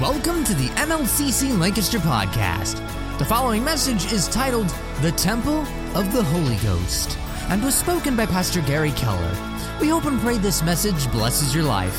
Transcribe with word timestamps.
Welcome 0.00 0.44
to 0.44 0.54
the 0.54 0.68
NLCC 0.76 1.58
Lancaster 1.58 1.98
podcast. 1.98 2.78
The 3.18 3.24
following 3.26 3.62
message 3.62 4.10
is 4.10 4.28
titled 4.28 4.70
The 5.02 5.12
Temple 5.12 5.58
of 5.94 6.10
the 6.14 6.22
Holy 6.22 6.56
Ghost 6.56 7.18
and 7.50 7.62
was 7.62 7.74
spoken 7.74 8.16
by 8.16 8.24
Pastor 8.24 8.62
Gary 8.62 8.92
Keller. 8.92 9.30
We 9.78 9.88
hope 9.88 10.06
and 10.06 10.18
pray 10.20 10.38
this 10.38 10.62
message 10.62 11.12
blesses 11.12 11.54
your 11.54 11.64
life. 11.64 11.94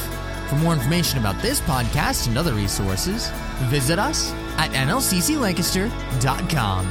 For 0.49 0.55
more 0.55 0.73
information 0.73 1.19
about 1.19 1.39
this 1.43 1.61
podcast 1.61 2.27
and 2.27 2.39
other 2.39 2.55
resources, 2.55 3.29
visit 3.65 3.99
us 3.99 4.31
at 4.57 4.71
nlcclancaster.com. 4.71 6.85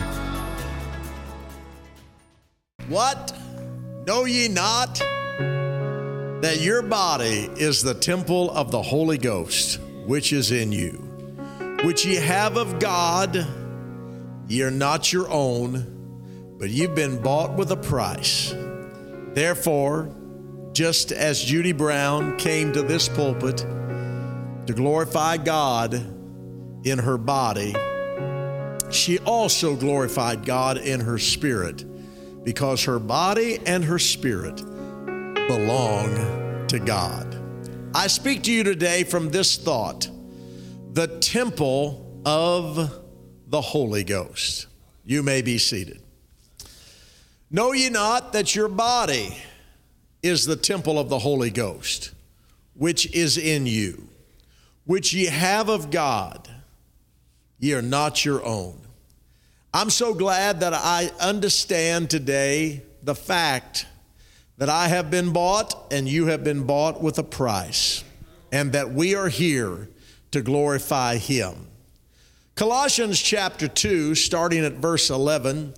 What? 2.86 3.36
Know 4.06 4.26
ye 4.26 4.46
not 4.46 4.94
that 6.40 6.58
your 6.60 6.82
body 6.82 7.50
is 7.56 7.82
the 7.82 7.94
temple 7.94 8.52
of 8.52 8.70
the 8.70 8.80
Holy 8.82 9.18
Ghost, 9.18 9.80
which 10.06 10.32
is 10.32 10.50
in 10.50 10.72
you, 10.72 11.06
which 11.84 12.04
ye 12.04 12.16
have 12.16 12.56
of 12.56 12.78
God? 12.78 13.46
Ye 14.48 14.62
are 14.62 14.70
not 14.70 15.12
your 15.12 15.30
own, 15.30 16.56
but 16.58 16.70
you've 16.70 16.94
been 16.94 17.22
bought 17.22 17.56
with 17.56 17.70
a 17.70 17.76
price. 17.76 18.54
Therefore, 19.32 20.14
just 20.72 21.12
as 21.12 21.42
Judy 21.42 21.72
Brown 21.72 22.36
came 22.36 22.72
to 22.72 22.82
this 22.82 23.08
pulpit 23.08 23.58
to 23.58 24.72
glorify 24.74 25.36
God 25.36 25.94
in 26.84 26.98
her 26.98 27.16
body, 27.16 27.74
she 28.90 29.18
also 29.20 29.76
glorified 29.76 30.44
God 30.44 30.78
in 30.78 31.00
her 31.00 31.18
spirit 31.18 31.84
because 32.44 32.84
her 32.84 32.98
body 32.98 33.58
and 33.66 33.84
her 33.84 33.98
spirit 33.98 34.56
belong 35.48 36.66
to 36.68 36.78
God. 36.78 37.36
I 37.94 38.06
speak 38.06 38.42
to 38.44 38.52
you 38.52 38.64
today 38.64 39.04
from 39.04 39.30
this 39.30 39.56
thought 39.56 40.08
the 40.92 41.06
temple 41.06 42.20
of 42.26 43.00
the 43.46 43.60
Holy 43.60 44.02
Ghost. 44.02 44.66
You 45.04 45.22
may 45.22 45.40
be 45.40 45.56
seated. 45.56 46.02
Know 47.48 47.72
ye 47.72 47.90
not 47.90 48.32
that 48.32 48.56
your 48.56 48.68
body 48.68 49.36
is 50.22 50.46
the 50.46 50.56
temple 50.56 50.98
of 50.98 51.08
the 51.08 51.18
Holy 51.18 51.50
Ghost, 51.50 52.12
which 52.74 53.12
is 53.14 53.38
in 53.38 53.66
you, 53.66 54.08
which 54.84 55.12
ye 55.12 55.26
have 55.26 55.68
of 55.68 55.90
God? 55.90 56.48
Ye 57.60 57.72
are 57.74 57.82
not 57.82 58.24
your 58.24 58.44
own. 58.44 58.80
I'm 59.72 59.90
so 59.90 60.12
glad 60.12 60.60
that 60.60 60.74
I 60.74 61.12
understand 61.20 62.10
today 62.10 62.82
the 63.02 63.14
fact 63.14 63.86
that 64.58 64.68
I 64.68 64.88
have 64.88 65.08
been 65.10 65.32
bought 65.32 65.92
and 65.92 66.08
you 66.08 66.26
have 66.26 66.42
been 66.42 66.64
bought 66.64 67.00
with 67.00 67.18
a 67.18 67.22
price, 67.22 68.02
and 68.50 68.72
that 68.72 68.92
we 68.92 69.14
are 69.14 69.28
here 69.28 69.88
to 70.30 70.42
glorify 70.42 71.16
Him. 71.16 71.66
Colossians 72.54 73.20
chapter 73.20 73.68
2, 73.68 74.14
starting 74.14 74.64
at 74.64 74.74
verse 74.74 75.10
11, 75.10 75.74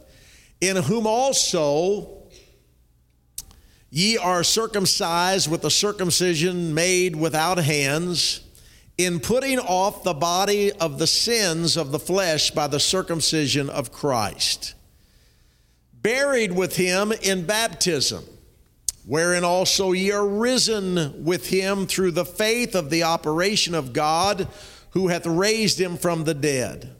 in 0.60 0.76
whom 0.76 1.06
also 1.06 2.22
ye 3.90 4.16
are 4.16 4.42
circumcised 4.42 5.50
with 5.50 5.64
a 5.64 5.70
circumcision 5.70 6.74
made 6.74 7.14
without 7.14 7.58
hands 7.58 8.40
in 8.98 9.20
putting 9.20 9.58
off 9.58 10.02
the 10.02 10.14
body 10.14 10.72
of 10.72 10.98
the 10.98 11.06
sins 11.06 11.76
of 11.76 11.92
the 11.92 11.98
flesh 11.98 12.50
by 12.50 12.66
the 12.66 12.80
circumcision 12.80 13.68
of 13.70 13.92
Christ, 13.92 14.74
buried 15.92 16.52
with 16.52 16.76
him 16.76 17.12
in 17.12 17.44
baptism, 17.44 18.24
wherein 19.04 19.44
also 19.44 19.92
ye 19.92 20.12
are 20.12 20.26
risen 20.26 21.24
with 21.24 21.48
him 21.48 21.86
through 21.86 22.12
the 22.12 22.24
faith 22.24 22.74
of 22.74 22.90
the 22.90 23.02
operation 23.02 23.74
of 23.74 23.92
God 23.92 24.48
who 24.90 25.08
hath 25.08 25.26
raised 25.26 25.80
him 25.80 25.96
from 25.96 26.24
the 26.24 26.34
dead. 26.34 26.94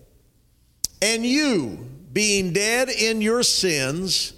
And 1.01 1.25
you, 1.25 1.87
being 2.13 2.53
dead 2.53 2.89
in 2.89 3.21
your 3.21 3.43
sins 3.43 4.35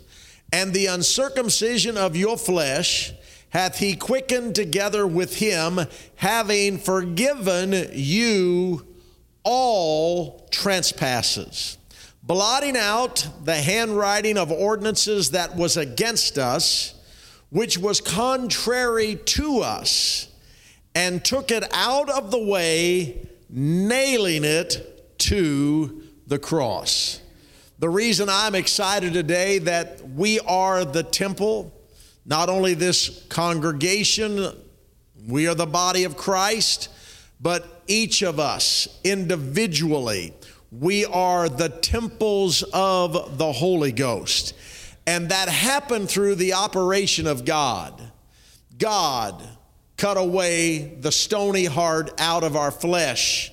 and 0.52 0.72
the 0.72 0.86
uncircumcision 0.86 1.96
of 1.96 2.16
your 2.16 2.36
flesh, 2.36 3.12
hath 3.50 3.78
he 3.78 3.94
quickened 3.94 4.54
together 4.54 5.06
with 5.06 5.36
him, 5.36 5.80
having 6.16 6.78
forgiven 6.78 7.88
you 7.92 8.84
all 9.44 10.48
trespasses, 10.50 11.78
blotting 12.22 12.76
out 12.76 13.28
the 13.44 13.54
handwriting 13.54 14.38
of 14.38 14.50
ordinances 14.50 15.30
that 15.30 15.54
was 15.54 15.76
against 15.76 16.38
us, 16.38 16.93
which 17.54 17.78
was 17.78 18.00
contrary 18.00 19.14
to 19.24 19.60
us, 19.60 20.28
and 20.94 21.24
took 21.24 21.50
it 21.50 21.64
out 21.72 22.10
of 22.10 22.30
the 22.30 22.38
way, 22.38 23.28
nailing 23.48 24.44
it 24.44 25.18
to 25.18 26.02
the 26.26 26.38
cross. 26.38 27.20
The 27.78 27.88
reason 27.88 28.28
I'm 28.28 28.54
excited 28.54 29.12
today 29.12 29.58
that 29.60 30.06
we 30.10 30.40
are 30.40 30.84
the 30.84 31.02
temple 31.02 31.72
not 32.26 32.48
only 32.48 32.74
this 32.74 33.24
congregation, 33.28 34.56
we 35.28 35.46
are 35.46 35.54
the 35.54 35.66
body 35.66 36.04
of 36.04 36.16
Christ, 36.16 36.88
but 37.40 37.82
each 37.86 38.22
of 38.22 38.40
us 38.40 38.88
individually, 39.04 40.32
we 40.72 41.04
are 41.04 41.48
the 41.48 41.68
temples 41.68 42.62
of 42.72 43.38
the 43.38 43.52
Holy 43.52 43.92
Ghost. 43.92 44.54
And 45.06 45.28
that 45.28 45.48
happened 45.48 46.08
through 46.08 46.36
the 46.36 46.54
operation 46.54 47.26
of 47.26 47.44
God. 47.44 48.00
God 48.78 49.42
cut 49.96 50.16
away 50.16 50.96
the 51.00 51.12
stony 51.12 51.66
heart 51.66 52.12
out 52.18 52.42
of 52.42 52.56
our 52.56 52.70
flesh 52.70 53.52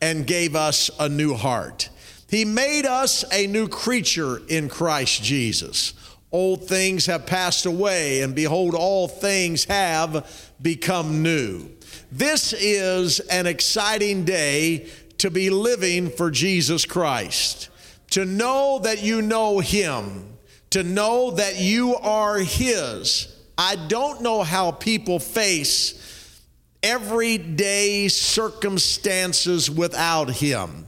and 0.00 0.26
gave 0.26 0.54
us 0.54 0.90
a 0.98 1.08
new 1.08 1.34
heart. 1.34 1.88
He 2.28 2.44
made 2.44 2.86
us 2.86 3.24
a 3.32 3.46
new 3.46 3.66
creature 3.68 4.40
in 4.48 4.68
Christ 4.68 5.22
Jesus. 5.22 5.94
Old 6.32 6.68
things 6.68 7.06
have 7.06 7.26
passed 7.26 7.66
away, 7.66 8.22
and 8.22 8.34
behold, 8.34 8.74
all 8.74 9.08
things 9.08 9.64
have 9.64 10.52
become 10.62 11.22
new. 11.24 11.68
This 12.12 12.52
is 12.52 13.18
an 13.20 13.46
exciting 13.46 14.24
day 14.24 14.88
to 15.18 15.30
be 15.30 15.50
living 15.50 16.08
for 16.08 16.30
Jesus 16.30 16.84
Christ, 16.84 17.68
to 18.10 18.24
know 18.24 18.78
that 18.84 19.02
you 19.02 19.22
know 19.22 19.58
Him, 19.58 20.38
to 20.70 20.82
know 20.82 21.32
that 21.32 21.58
you 21.58 21.96
are 21.96 22.38
His. 22.38 23.36
I 23.58 23.76
don't 23.76 24.22
know 24.22 24.42
how 24.42 24.70
people 24.70 25.18
face 25.18 26.40
everyday 26.82 28.08
circumstances 28.08 29.70
without 29.70 30.30
Him, 30.30 30.86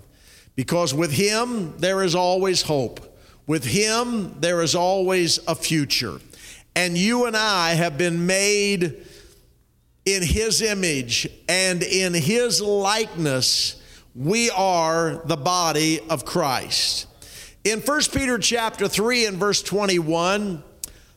because 0.56 0.94
with 0.94 1.12
Him 1.12 1.76
there 1.78 2.02
is 2.02 2.14
always 2.14 2.62
hope. 2.62 3.08
With 3.46 3.64
Him, 3.64 4.36
there 4.40 4.62
is 4.62 4.74
always 4.74 5.38
a 5.46 5.54
future. 5.54 6.18
And 6.74 6.96
you 6.96 7.26
and 7.26 7.36
I 7.36 7.74
have 7.74 7.98
been 7.98 8.24
made 8.24 9.04
in 10.06 10.22
His 10.22 10.62
image 10.62 11.28
and 11.48 11.82
in 11.82 12.14
His 12.14 12.62
likeness. 12.62 13.82
We 14.14 14.50
are 14.50 15.22
the 15.26 15.36
body 15.36 16.00
of 16.08 16.24
Christ. 16.24 17.06
In 17.64 17.80
1 17.80 18.00
Peter 18.12 18.38
chapter 18.38 18.88
3 18.88 19.26
and 19.26 19.36
verse 19.38 19.62
21, 19.62 20.64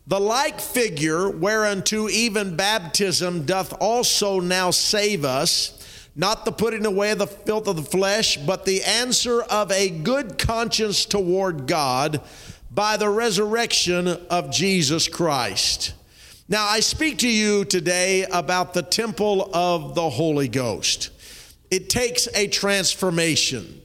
the 0.06 0.20
like 0.20 0.62
figure 0.62 1.28
whereunto 1.28 2.08
even 2.08 2.56
baptism 2.56 3.46
doth 3.46 3.74
also 3.82 4.40
now 4.40 4.70
save 4.70 5.26
us 5.26 5.76
not 6.16 6.46
the 6.46 6.52
putting 6.52 6.86
away 6.86 7.12
of 7.12 7.18
the 7.18 7.28
filth 7.28 7.68
of 7.68 7.76
the 7.76 7.82
flesh, 7.82 8.38
but 8.38 8.64
the 8.64 8.84
answer 8.84 9.42
of 9.42 9.72
a 9.72 9.90
good 9.90 10.38
conscience 10.38 11.04
toward 11.06 11.68
God 11.68 12.22
by 12.72 12.96
the 12.96 13.10
resurrection 13.10 14.08
of 14.08 14.52
Jesus 14.52 15.08
Christ. 15.08 15.94
Now, 16.48 16.68
I 16.68 16.80
speak 16.80 17.18
to 17.20 17.28
you 17.28 17.66
today 17.66 18.24
about 18.32 18.74
the 18.74 18.84
temple 18.84 19.50
of 19.54 19.96
the 19.96 20.10
Holy 20.10 20.48
Ghost. 20.48 21.10
It 21.72 21.90
takes 21.90 22.28
a 22.36 22.48
transformation. 22.48 23.82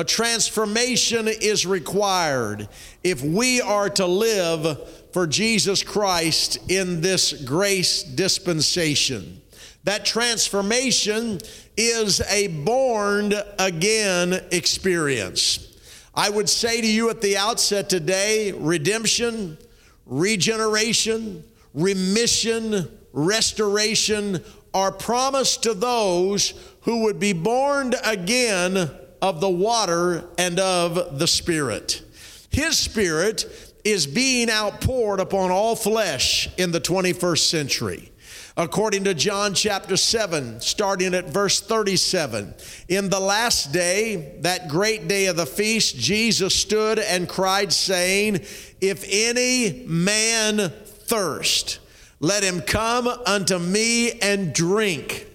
A 0.00 0.04
transformation 0.04 1.28
is 1.28 1.66
required 1.66 2.70
if 3.04 3.22
we 3.22 3.60
are 3.60 3.90
to 3.90 4.06
live 4.06 4.88
for 5.12 5.26
Jesus 5.26 5.82
Christ 5.82 6.56
in 6.70 7.02
this 7.02 7.34
grace 7.34 8.02
dispensation. 8.02 9.42
That 9.84 10.06
transformation 10.06 11.40
is 11.76 12.22
a 12.30 12.46
born 12.46 13.34
again 13.58 14.42
experience. 14.52 15.78
I 16.14 16.30
would 16.30 16.48
say 16.48 16.80
to 16.80 16.86
you 16.86 17.10
at 17.10 17.20
the 17.20 17.36
outset 17.36 17.90
today 17.90 18.52
redemption, 18.52 19.58
regeneration, 20.06 21.44
remission, 21.74 22.90
restoration 23.12 24.42
are 24.72 24.92
promised 24.92 25.64
to 25.64 25.74
those 25.74 26.54
who 26.84 27.02
would 27.02 27.20
be 27.20 27.34
born 27.34 27.92
again 28.02 28.90
of 29.22 29.40
the 29.40 29.48
water 29.48 30.28
and 30.38 30.58
of 30.58 31.18
the 31.18 31.26
Spirit. 31.26 32.02
His 32.50 32.78
Spirit 32.78 33.44
is 33.84 34.06
being 34.06 34.50
outpoured 34.50 35.20
upon 35.20 35.50
all 35.50 35.76
flesh 35.76 36.48
in 36.58 36.72
the 36.72 36.80
21st 36.80 37.48
century. 37.48 38.10
According 38.56 39.04
to 39.04 39.14
John 39.14 39.54
chapter 39.54 39.96
7, 39.96 40.60
starting 40.60 41.14
at 41.14 41.30
verse 41.30 41.60
37, 41.60 42.52
in 42.88 43.08
the 43.08 43.20
last 43.20 43.72
day, 43.72 44.36
that 44.40 44.68
great 44.68 45.08
day 45.08 45.26
of 45.26 45.36
the 45.36 45.46
feast, 45.46 45.96
Jesus 45.96 46.54
stood 46.54 46.98
and 46.98 47.28
cried, 47.28 47.72
saying, 47.72 48.40
If 48.80 49.04
any 49.08 49.84
man 49.86 50.70
thirst, 50.84 51.78
let 52.18 52.42
him 52.42 52.60
come 52.60 53.06
unto 53.06 53.58
me 53.58 54.12
and 54.20 54.52
drink. 54.52 55.29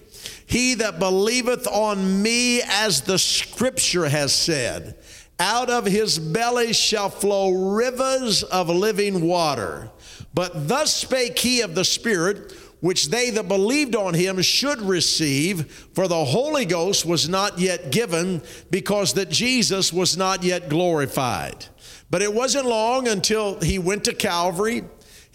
He 0.46 0.74
that 0.74 0.98
believeth 0.98 1.66
on 1.66 2.22
me, 2.22 2.62
as 2.62 3.02
the 3.02 3.18
scripture 3.18 4.08
has 4.08 4.32
said, 4.32 4.96
out 5.38 5.68
of 5.68 5.84
his 5.84 6.18
belly 6.18 6.72
shall 6.72 7.10
flow 7.10 7.74
rivers 7.74 8.42
of 8.44 8.68
living 8.68 9.26
water. 9.26 9.90
But 10.32 10.68
thus 10.68 10.94
spake 10.94 11.38
he 11.38 11.60
of 11.60 11.74
the 11.74 11.84
Spirit, 11.84 12.52
which 12.80 13.08
they 13.08 13.30
that 13.30 13.48
believed 13.48 13.96
on 13.96 14.14
him 14.14 14.40
should 14.42 14.80
receive, 14.80 15.88
for 15.94 16.08
the 16.08 16.24
Holy 16.24 16.64
Ghost 16.64 17.04
was 17.04 17.28
not 17.28 17.58
yet 17.58 17.90
given, 17.90 18.42
because 18.70 19.14
that 19.14 19.30
Jesus 19.30 19.92
was 19.92 20.16
not 20.16 20.42
yet 20.42 20.68
glorified. 20.68 21.66
But 22.10 22.22
it 22.22 22.32
wasn't 22.32 22.66
long 22.66 23.08
until 23.08 23.60
he 23.60 23.78
went 23.78 24.04
to 24.04 24.14
Calvary 24.14 24.84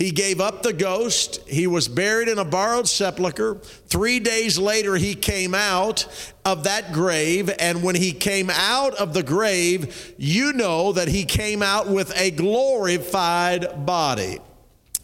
he 0.02 0.10
gave 0.10 0.42
up 0.42 0.64
the 0.64 0.74
ghost. 0.74 1.48
He 1.48 1.68
was 1.68 1.88
buried 1.88 2.28
in 2.28 2.40
a 2.40 2.44
borrowed 2.44 2.88
sepulchre. 2.88 3.60
Three 3.88 4.20
days 4.20 4.58
later, 4.58 4.96
he 4.96 5.14
came 5.14 5.54
out 5.54 6.08
of 6.44 6.64
that 6.64 6.92
grave. 6.92 7.52
And 7.60 7.84
when 7.84 7.94
he 7.94 8.12
came 8.12 8.50
out 8.50 8.96
of 8.96 9.14
the 9.14 9.22
grave, 9.22 10.16
you 10.18 10.54
know 10.54 10.92
that 10.94 11.08
he 11.08 11.24
came 11.24 11.62
out 11.62 11.88
with 11.88 12.12
a 12.20 12.32
glorified 12.32 13.86
body 13.86 14.40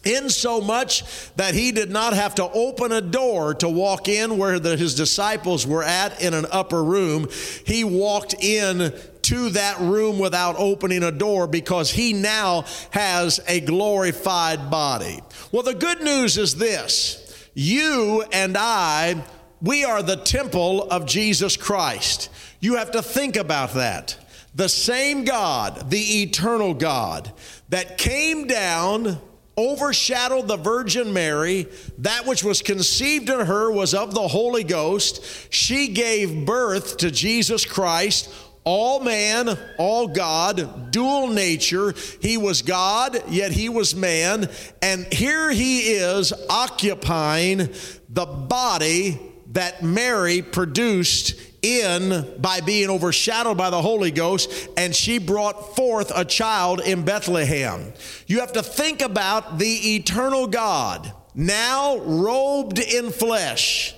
in 0.07 0.29
so 0.29 0.61
much 0.61 1.03
that 1.35 1.53
he 1.53 1.71
did 1.71 1.91
not 1.91 2.13
have 2.13 2.35
to 2.35 2.49
open 2.49 2.91
a 2.91 3.01
door 3.01 3.53
to 3.55 3.69
walk 3.69 4.07
in 4.07 4.37
where 4.37 4.59
the, 4.59 4.77
his 4.77 4.95
disciples 4.95 5.67
were 5.67 5.83
at 5.83 6.21
in 6.21 6.33
an 6.33 6.45
upper 6.51 6.83
room. 6.83 7.27
He 7.65 7.83
walked 7.83 8.33
in 8.41 8.93
to 9.23 9.49
that 9.49 9.79
room 9.81 10.19
without 10.19 10.55
opening 10.57 11.03
a 11.03 11.11
door 11.11 11.47
because 11.47 11.91
he 11.91 12.13
now 12.13 12.63
has 12.91 13.41
a 13.47 13.59
glorified 13.59 14.71
body. 14.71 15.19
Well, 15.51 15.63
the 15.63 15.73
good 15.73 16.01
news 16.01 16.37
is 16.37 16.55
this 16.55 17.49
you 17.53 18.23
and 18.31 18.55
I, 18.55 19.23
we 19.61 19.83
are 19.83 20.01
the 20.01 20.15
temple 20.15 20.89
of 20.89 21.05
Jesus 21.05 21.57
Christ. 21.57 22.29
You 22.59 22.75
have 22.75 22.91
to 22.91 23.01
think 23.01 23.35
about 23.35 23.73
that. 23.73 24.17
The 24.55 24.69
same 24.69 25.25
God, 25.25 25.89
the 25.89 26.21
eternal 26.21 26.73
God, 26.73 27.31
that 27.69 27.97
came 27.97 28.47
down 28.47 29.19
overshadowed 29.57 30.47
the 30.47 30.57
Virgin 30.57 31.13
Mary. 31.13 31.67
That 31.99 32.25
which 32.25 32.43
was 32.43 32.61
conceived 32.61 33.29
in 33.29 33.45
her 33.45 33.71
was 33.71 33.93
of 33.93 34.13
the 34.13 34.27
Holy 34.27 34.63
Ghost. 34.63 35.23
She 35.51 35.89
gave 35.89 36.45
birth 36.45 36.97
to 36.97 37.11
Jesus 37.11 37.65
Christ. 37.65 38.33
All 38.63 38.99
man, 38.99 39.57
all 39.77 40.09
God, 40.09 40.91
dual 40.91 41.27
nature. 41.27 41.93
He 42.21 42.37
was 42.37 42.61
God, 42.61 43.17
yet 43.29 43.51
he 43.51 43.69
was 43.69 43.95
man. 43.95 44.49
And 44.81 45.11
here 45.13 45.49
he 45.51 45.93
is 45.93 46.33
occupying 46.49 47.69
the 48.09 48.25
body 48.25 49.19
that 49.53 49.83
Mary 49.83 50.41
produced 50.41 51.35
in 51.61 52.35
by 52.39 52.61
being 52.61 52.89
overshadowed 52.89 53.57
by 53.57 53.69
the 53.69 53.81
Holy 53.81 54.11
Ghost, 54.11 54.69
and 54.77 54.95
she 54.95 55.17
brought 55.17 55.75
forth 55.75 56.11
a 56.15 56.25
child 56.25 56.81
in 56.81 57.03
Bethlehem. 57.03 57.93
You 58.27 58.39
have 58.39 58.53
to 58.53 58.63
think 58.63 59.01
about 59.01 59.57
the 59.57 59.95
eternal 59.95 60.47
God, 60.47 61.11
now 61.35 61.97
robed 61.97 62.79
in 62.79 63.11
flesh 63.11 63.95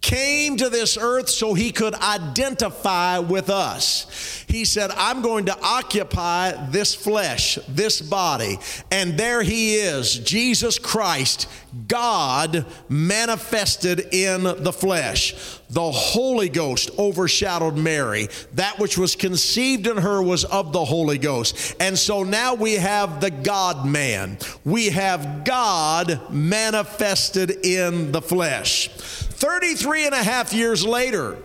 came 0.00 0.56
to 0.56 0.70
this 0.70 0.96
earth 0.96 1.28
so 1.28 1.54
he 1.54 1.72
could 1.72 1.94
identify 1.94 3.18
with 3.18 3.50
us. 3.50 4.44
He 4.48 4.64
said, 4.64 4.90
I'm 4.96 5.22
going 5.22 5.46
to 5.46 5.58
occupy 5.62 6.52
this 6.70 6.94
flesh, 6.94 7.58
this 7.68 8.00
body. 8.00 8.58
And 8.90 9.18
there 9.18 9.42
he 9.42 9.76
is, 9.76 10.18
Jesus 10.18 10.78
Christ, 10.78 11.48
God 11.86 12.66
manifested 12.88 14.12
in 14.12 14.42
the 14.42 14.72
flesh. 14.72 15.60
The 15.68 15.90
Holy 15.90 16.48
Ghost 16.48 16.90
overshadowed 16.98 17.76
Mary. 17.76 18.28
That 18.54 18.78
which 18.80 18.98
was 18.98 19.14
conceived 19.14 19.86
in 19.86 19.98
her 19.98 20.20
was 20.20 20.44
of 20.44 20.72
the 20.72 20.84
Holy 20.84 21.18
Ghost. 21.18 21.76
And 21.78 21.96
so 21.96 22.24
now 22.24 22.54
we 22.54 22.74
have 22.74 23.20
the 23.20 23.30
God 23.30 23.86
man. 23.86 24.38
We 24.64 24.88
have 24.88 25.44
God 25.44 26.32
manifested 26.32 27.64
in 27.64 28.10
the 28.10 28.22
flesh. 28.22 28.90
33 29.40 30.06
and 30.06 30.14
a 30.14 30.22
half 30.22 30.52
years 30.52 30.84
later, 30.84 31.38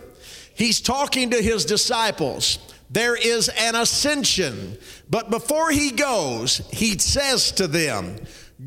he's 0.54 0.82
talking 0.82 1.32
to 1.32 1.42
his 1.42 1.66
disciples. 1.66 2.60
There 2.90 3.16
is 3.16 3.50
an 3.50 3.76
ascension. 3.76 4.78
But 5.10 5.30
before 5.30 5.72
he 5.72 5.92
goes, 5.92 6.58
he 6.72 6.98
says 6.98 7.52
to 7.54 7.68
them, 7.68 8.18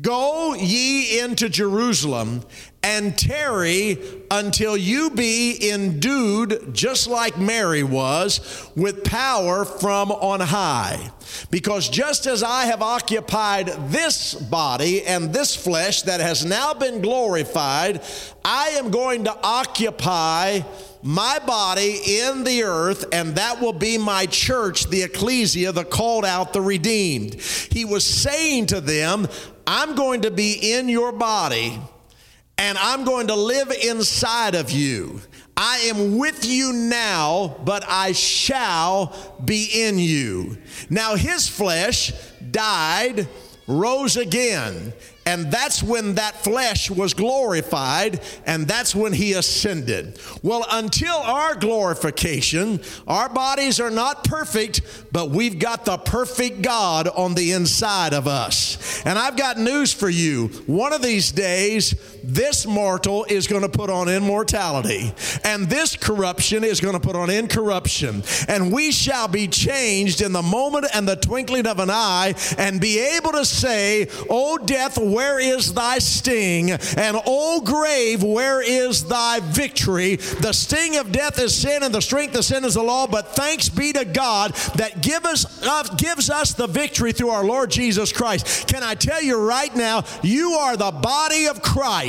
Go 0.01 0.53
ye 0.53 1.19
into 1.19 1.49
Jerusalem 1.49 2.43
and 2.81 3.17
tarry 3.17 3.97
until 4.31 4.77
you 4.77 5.09
be 5.09 5.69
endued, 5.71 6.73
just 6.73 7.07
like 7.07 7.37
Mary 7.37 7.83
was, 7.83 8.69
with 8.75 9.03
power 9.03 9.65
from 9.65 10.11
on 10.11 10.39
high. 10.39 11.11
Because 11.51 11.89
just 11.89 12.25
as 12.25 12.41
I 12.41 12.65
have 12.65 12.81
occupied 12.81 13.67
this 13.89 14.33
body 14.33 15.03
and 15.03 15.33
this 15.33 15.55
flesh 15.55 16.03
that 16.03 16.21
has 16.21 16.45
now 16.45 16.73
been 16.73 17.01
glorified, 17.01 18.01
I 18.45 18.69
am 18.69 18.91
going 18.91 19.25
to 19.25 19.37
occupy 19.43 20.61
my 21.01 21.39
body 21.45 21.99
in 22.21 22.43
the 22.43 22.63
earth, 22.63 23.05
and 23.11 23.35
that 23.35 23.61
will 23.61 23.73
be 23.73 23.97
my 23.97 24.25
church, 24.25 24.89
the 24.89 25.03
ecclesia, 25.03 25.71
the 25.71 25.85
called 25.85 26.25
out, 26.25 26.53
the 26.53 26.61
redeemed. 26.61 27.35
He 27.35 27.85
was 27.85 28.05
saying 28.05 28.67
to 28.67 28.81
them, 28.81 29.27
I'm 29.67 29.95
going 29.95 30.21
to 30.21 30.31
be 30.31 30.73
in 30.73 30.89
your 30.89 31.11
body 31.11 31.79
and 32.59 32.77
I'm 32.77 33.05
going 33.05 33.27
to 33.27 33.35
live 33.35 33.71
inside 33.71 34.53
of 34.53 34.69
you. 34.69 35.21
I 35.55 35.77
am 35.89 36.17
with 36.17 36.45
you 36.45 36.73
now, 36.73 37.55
but 37.63 37.83
I 37.87 38.11
shall 38.11 39.15
be 39.43 39.69
in 39.73 39.97
you. 39.97 40.57
Now, 40.89 41.15
his 41.15 41.47
flesh 41.47 42.11
died, 42.51 43.29
rose 43.65 44.17
again, 44.17 44.93
and 45.25 45.51
that's 45.51 45.83
when 45.83 46.15
that 46.15 46.43
flesh 46.43 46.89
was 46.89 47.13
glorified, 47.13 48.19
and 48.47 48.67
that's 48.67 48.95
when 48.95 49.13
he 49.13 49.33
ascended. 49.33 50.19
Well, 50.41 50.65
until 50.71 51.13
our 51.13 51.53
glorification, 51.53 52.81
our 53.07 53.29
bodies 53.29 53.79
are 53.79 53.91
not 53.91 54.23
perfect, 54.23 54.81
but 55.11 55.29
we've 55.29 55.59
got 55.59 55.85
the 55.85 55.97
perfect 55.97 56.63
God 56.63 57.07
on 57.07 57.35
the 57.35 57.51
inside 57.51 58.13
of 58.13 58.27
us. 58.27 59.03
And 59.05 59.19
I've 59.19 59.37
got 59.37 59.59
news 59.59 59.93
for 59.93 60.09
you. 60.09 60.47
One 60.65 60.93
of 60.93 61.03
these 61.03 61.31
days, 61.31 61.93
this 62.23 62.65
mortal 62.65 63.25
is 63.29 63.47
going 63.47 63.61
to 63.61 63.69
put 63.69 63.89
on 63.89 64.09
immortality, 64.09 65.13
and 65.43 65.67
this 65.67 65.95
corruption 65.95 66.63
is 66.63 66.79
going 66.79 66.93
to 66.93 66.99
put 66.99 67.15
on 67.15 67.29
incorruption. 67.29 68.23
And 68.47 68.71
we 68.71 68.91
shall 68.91 69.27
be 69.27 69.47
changed 69.47 70.21
in 70.21 70.31
the 70.31 70.41
moment 70.41 70.87
and 70.93 71.07
the 71.07 71.15
twinkling 71.15 71.67
of 71.67 71.79
an 71.79 71.89
eye, 71.89 72.35
and 72.57 72.81
be 72.81 72.99
able 72.99 73.31
to 73.33 73.45
say, 73.45 74.07
O 74.29 74.57
death, 74.57 74.97
where 74.97 75.39
is 75.39 75.73
thy 75.73 75.99
sting? 75.99 76.71
And 76.71 77.17
O 77.25 77.61
grave, 77.61 78.23
where 78.23 78.61
is 78.61 79.05
thy 79.05 79.39
victory? 79.39 80.15
The 80.15 80.53
sting 80.53 80.97
of 80.97 81.11
death 81.11 81.39
is 81.39 81.55
sin, 81.55 81.83
and 81.83 81.93
the 81.93 82.01
strength 82.01 82.35
of 82.35 82.45
sin 82.45 82.65
is 82.65 82.73
the 82.73 82.83
law. 82.83 83.07
But 83.07 83.35
thanks 83.35 83.69
be 83.69 83.93
to 83.93 84.05
God 84.05 84.53
that 84.75 85.01
give 85.01 85.25
us, 85.25 85.65
uh, 85.65 85.83
gives 85.97 86.29
us 86.29 86.53
the 86.53 86.67
victory 86.67 87.11
through 87.11 87.29
our 87.29 87.43
Lord 87.43 87.71
Jesus 87.71 88.11
Christ. 88.11 88.67
Can 88.67 88.83
I 88.83 88.95
tell 88.95 89.21
you 89.21 89.39
right 89.39 89.75
now, 89.75 90.03
you 90.21 90.53
are 90.53 90.75
the 90.75 90.91
body 90.91 91.47
of 91.47 91.61
Christ. 91.61 92.08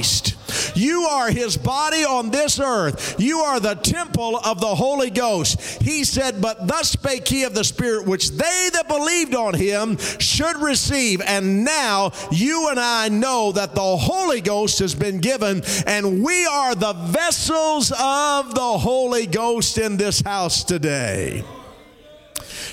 You 0.74 1.02
are 1.04 1.30
his 1.30 1.56
body 1.56 2.04
on 2.04 2.30
this 2.30 2.58
earth. 2.58 3.16
You 3.18 3.38
are 3.38 3.60
the 3.60 3.74
temple 3.74 4.38
of 4.38 4.60
the 4.60 4.74
Holy 4.74 5.10
Ghost. 5.10 5.82
He 5.82 6.04
said, 6.04 6.40
But 6.40 6.66
thus 6.66 6.90
spake 6.90 7.26
he 7.26 7.44
of 7.44 7.54
the 7.54 7.64
Spirit, 7.64 8.06
which 8.06 8.30
they 8.30 8.70
that 8.72 8.88
believed 8.88 9.34
on 9.34 9.54
him 9.54 9.98
should 10.18 10.56
receive. 10.56 11.20
And 11.22 11.64
now 11.64 12.12
you 12.30 12.68
and 12.70 12.80
I 12.80 13.08
know 13.08 13.52
that 13.52 13.74
the 13.74 13.96
Holy 13.96 14.40
Ghost 14.40 14.78
has 14.78 14.94
been 14.94 15.20
given, 15.20 15.62
and 15.86 16.24
we 16.24 16.46
are 16.46 16.74
the 16.74 16.92
vessels 16.92 17.92
of 17.92 18.54
the 18.54 18.78
Holy 18.78 19.26
Ghost 19.26 19.78
in 19.78 19.96
this 19.96 20.20
house 20.20 20.64
today. 20.64 21.44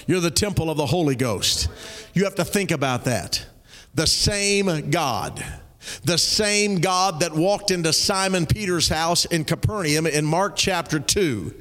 You're 0.05 0.21
the 0.21 0.31
temple 0.31 0.69
of 0.69 0.77
the 0.77 0.85
Holy 0.85 1.15
Ghost. 1.15 1.67
You 2.13 2.23
have 2.23 2.35
to 2.35 2.45
think 2.45 2.71
about 2.71 3.03
that. 3.05 3.45
The 3.93 4.07
same 4.07 4.89
God 4.89 5.43
the 6.03 6.17
same 6.17 6.79
God 6.79 7.19
that 7.21 7.33
walked 7.33 7.71
into 7.71 7.93
Simon 7.93 8.45
Peter's 8.45 8.89
house 8.89 9.25
in 9.25 9.45
Capernaum 9.45 10.07
in 10.07 10.25
Mark 10.25 10.55
chapter 10.55 10.99
2. 10.99 11.53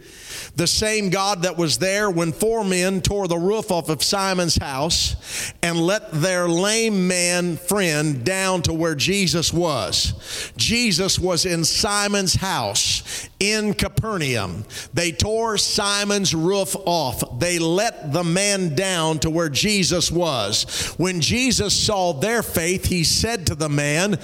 The 0.57 0.67
same 0.67 1.11
God 1.11 1.43
that 1.43 1.59
was 1.59 1.79
there 1.79 2.11
when 2.11 2.33
four 2.33 2.65
men 2.65 3.03
tore 3.03 3.29
the 3.29 3.37
roof 3.37 3.71
off 3.71 3.91
of 3.91 4.03
Simon's 4.03 4.57
house 4.57 5.53
and 5.63 5.79
let 5.79 6.11
their 6.13 6.49
lame 6.49 7.07
man 7.07 7.59
friend 7.59 8.25
down 8.25 8.63
to 8.63 8.73
where 8.73 8.95
Jesus 8.95 9.53
was. 9.53 10.53
Jesus 10.57 11.19
was 11.19 11.45
in 11.45 11.65
Simon's 11.65 12.35
house 12.35 13.29
in 13.39 13.75
Capernaum. 13.75 14.65
They 14.95 15.13
tore 15.13 15.59
Simon's 15.59 16.35
roof 16.35 16.75
off. 16.87 17.39
They 17.39 17.59
let 17.59 18.15
the 18.15 18.25
man 18.25 18.75
down 18.75 19.19
to 19.21 19.31
where 19.31 19.51
Jesus 19.51 20.11
was. 20.11 20.95
When 20.97 21.21
Jesus 21.21 21.79
saw 21.79 22.15
their 22.15 22.43
faith, 22.43 22.87
he 22.87 23.05
said 23.05 23.47
to 23.49 23.55
the 23.55 23.69
man, 23.69 24.19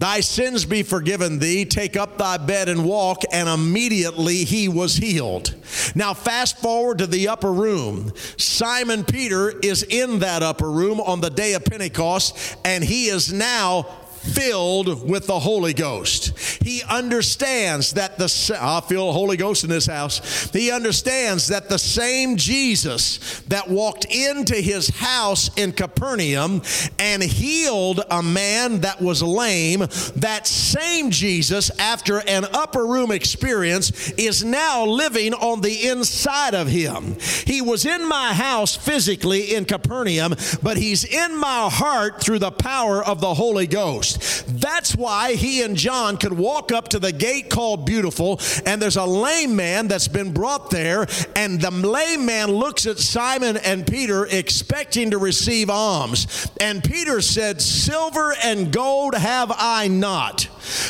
Thy 0.00 0.20
sins 0.20 0.64
be 0.64 0.82
forgiven 0.82 1.40
thee. 1.40 1.66
Take 1.66 1.94
up 1.94 2.16
thy 2.16 2.38
bed 2.38 2.70
and 2.70 2.86
walk. 2.86 3.18
And 3.32 3.50
immediately 3.50 4.44
he 4.44 4.66
was 4.66 4.96
healed. 4.96 5.54
Now, 5.94 6.14
fast 6.14 6.58
forward 6.58 6.98
to 6.98 7.06
the 7.06 7.28
upper 7.28 7.52
room. 7.52 8.14
Simon 8.38 9.04
Peter 9.04 9.50
is 9.60 9.82
in 9.82 10.20
that 10.20 10.42
upper 10.42 10.70
room 10.70 11.02
on 11.02 11.20
the 11.20 11.28
day 11.28 11.52
of 11.52 11.66
Pentecost, 11.66 12.56
and 12.64 12.82
he 12.82 13.08
is 13.08 13.30
now 13.30 13.86
filled 14.20 15.08
with 15.08 15.26
the 15.26 15.38
Holy 15.38 15.72
Ghost. 15.72 16.38
He 16.62 16.82
understands 16.88 17.92
that 17.92 18.18
the 18.18 18.30
I 18.60 18.80
feel 18.80 19.06
the 19.06 19.12
Holy 19.12 19.36
Ghost 19.36 19.64
in 19.64 19.70
this 19.70 19.86
house. 19.86 20.50
He 20.50 20.70
understands 20.70 21.48
that 21.48 21.68
the 21.68 21.78
same 21.78 22.36
Jesus 22.36 23.40
that 23.48 23.68
walked 23.68 24.04
into 24.06 24.54
his 24.54 24.88
house 24.88 25.50
in 25.56 25.72
Capernaum 25.72 26.62
and 26.98 27.22
healed 27.22 28.02
a 28.10 28.22
man 28.22 28.80
that 28.80 29.00
was 29.00 29.22
lame, 29.22 29.80
that 30.16 30.46
same 30.46 31.10
Jesus 31.10 31.70
after 31.78 32.20
an 32.28 32.44
upper 32.52 32.86
room 32.86 33.10
experience 33.10 34.10
is 34.12 34.44
now 34.44 34.84
living 34.84 35.34
on 35.34 35.60
the 35.60 35.88
inside 35.88 36.54
of 36.54 36.68
him. 36.68 37.16
He 37.46 37.62
was 37.62 37.86
in 37.86 38.06
my 38.08 38.34
house 38.34 38.76
physically 38.76 39.54
in 39.54 39.64
Capernaum, 39.64 40.34
but 40.62 40.76
he's 40.76 41.04
in 41.04 41.36
my 41.36 41.68
heart 41.70 42.22
through 42.22 42.40
the 42.40 42.50
power 42.50 43.02
of 43.02 43.20
the 43.20 43.34
Holy 43.34 43.66
Ghost. 43.66 44.09
That's 44.46 44.94
why 44.96 45.34
he 45.34 45.62
and 45.62 45.76
John 45.76 46.16
could 46.16 46.32
walk 46.32 46.72
up 46.72 46.88
to 46.88 46.98
the 46.98 47.12
gate 47.12 47.50
called 47.50 47.86
Beautiful, 47.86 48.40
and 48.66 48.80
there's 48.80 48.96
a 48.96 49.04
lame 49.04 49.56
man 49.56 49.88
that's 49.88 50.08
been 50.08 50.32
brought 50.32 50.70
there, 50.70 51.06
and 51.36 51.60
the 51.60 51.70
lame 51.70 52.26
man 52.26 52.50
looks 52.50 52.86
at 52.86 52.98
Simon 52.98 53.56
and 53.58 53.86
Peter 53.86 54.26
expecting 54.26 55.10
to 55.10 55.18
receive 55.18 55.70
alms. 55.70 56.50
And 56.60 56.82
Peter 56.82 57.20
said, 57.20 57.60
Silver 57.60 58.34
and 58.42 58.72
gold 58.72 59.14
have 59.14 59.52
I 59.56 59.88
not. 59.88 60.48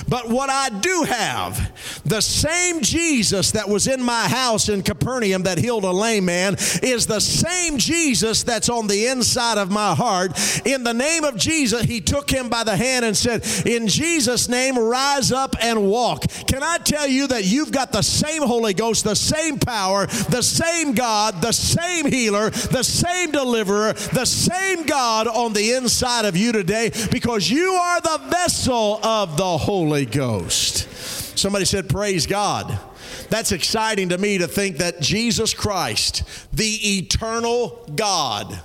But 0.08 0.28
what 0.28 0.50
I 0.50 0.68
do 0.68 1.04
have, 1.04 1.72
the 2.04 2.20
same 2.20 2.82
Jesus 2.82 3.52
that 3.52 3.68
was 3.68 3.86
in 3.86 4.02
my 4.02 4.28
house 4.28 4.68
in 4.68 4.82
Capernaum 4.82 5.42
that 5.44 5.58
healed 5.58 5.84
a 5.84 5.90
lame 5.90 6.24
man, 6.24 6.54
is 6.82 7.06
the 7.06 7.20
same 7.20 7.78
Jesus 7.78 8.42
that's 8.42 8.68
on 8.68 8.86
the 8.86 9.06
inside 9.06 9.58
of 9.58 9.70
my 9.70 9.94
heart. 9.94 10.32
In 10.66 10.84
the 10.84 10.94
name 10.94 11.24
of 11.24 11.36
Jesus, 11.36 11.82
he 11.82 12.00
took 12.00 12.30
him 12.30 12.48
by 12.48 12.64
the 12.64 12.76
hand 12.76 13.04
and 13.04 13.16
said, 13.16 13.46
In 13.66 13.86
Jesus' 13.86 14.48
name, 14.48 14.78
rise 14.78 15.32
up 15.32 15.54
and 15.60 15.88
walk. 15.88 16.24
Can 16.46 16.62
I 16.62 16.78
tell 16.78 17.06
you 17.06 17.26
that 17.28 17.44
you've 17.44 17.72
got 17.72 17.92
the 17.92 18.02
same 18.02 18.42
Holy 18.42 18.74
Ghost, 18.74 19.04
the 19.04 19.14
same 19.14 19.58
power, 19.58 20.06
the 20.06 20.42
same 20.42 20.92
God, 20.94 21.40
the 21.40 21.52
same 21.52 22.06
healer, 22.06 22.50
the 22.50 22.82
same 22.82 23.30
deliverer, 23.30 23.92
the 23.92 24.24
same 24.24 24.84
God 24.84 25.26
on 25.26 25.52
the 25.52 25.72
inside 25.72 26.24
of 26.24 26.36
you 26.36 26.52
today 26.52 26.90
because 27.10 27.50
you 27.50 27.72
are 27.72 28.00
the 28.00 28.20
vessel 28.30 29.00
of 29.04 29.36
the 29.36 29.58
Holy 29.60 30.06
Ghost. 30.06 30.88
Somebody 31.38 31.66
said, 31.66 31.86
Praise 31.86 32.26
God. 32.26 32.80
That's 33.28 33.52
exciting 33.52 34.08
to 34.08 34.16
me 34.18 34.38
to 34.38 34.48
think 34.48 34.78
that 34.78 35.02
Jesus 35.02 35.52
Christ, 35.52 36.22
the 36.50 36.98
eternal 36.98 37.84
God, 37.94 38.58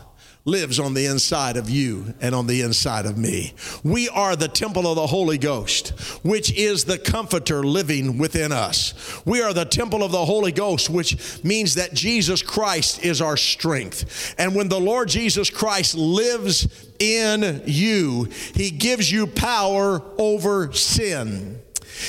lives 0.46 0.80
on 0.80 0.94
the 0.94 1.08
inside 1.08 1.58
of 1.58 1.70
you 1.70 2.14
and 2.22 2.36
on 2.36 2.46
the 2.46 2.62
inside 2.62 3.08
of 3.08 3.18
me. 3.18 3.54
We 3.84 4.08
are 4.10 4.36
the 4.36 4.48
temple 4.48 4.88
of 4.88 4.96
the 4.96 5.08
Holy 5.08 5.40
Ghost, 5.40 5.90
which 6.24 6.54
is 6.54 6.86
the 6.86 7.00
comforter 7.00 7.64
living 7.64 8.20
within 8.20 8.52
us. 8.52 8.94
We 9.26 9.42
are 9.42 9.54
the 9.54 9.66
temple 9.66 10.04
of 10.04 10.12
the 10.12 10.24
Holy 10.24 10.52
Ghost, 10.52 10.90
which 10.90 11.44
means 11.44 11.74
that 11.76 11.96
Jesus 11.96 12.44
Christ 12.44 13.04
is 13.04 13.22
our 13.22 13.38
strength. 13.38 14.36
And 14.38 14.56
when 14.56 14.70
the 14.70 14.80
Lord 14.80 15.10
Jesus 15.10 15.50
Christ 15.50 15.96
lives 15.96 16.68
in 17.00 17.64
you, 17.66 18.30
he 18.54 18.70
gives 18.70 19.12
you 19.12 19.26
power 19.26 20.04
over 20.20 20.72
sin. 20.74 21.60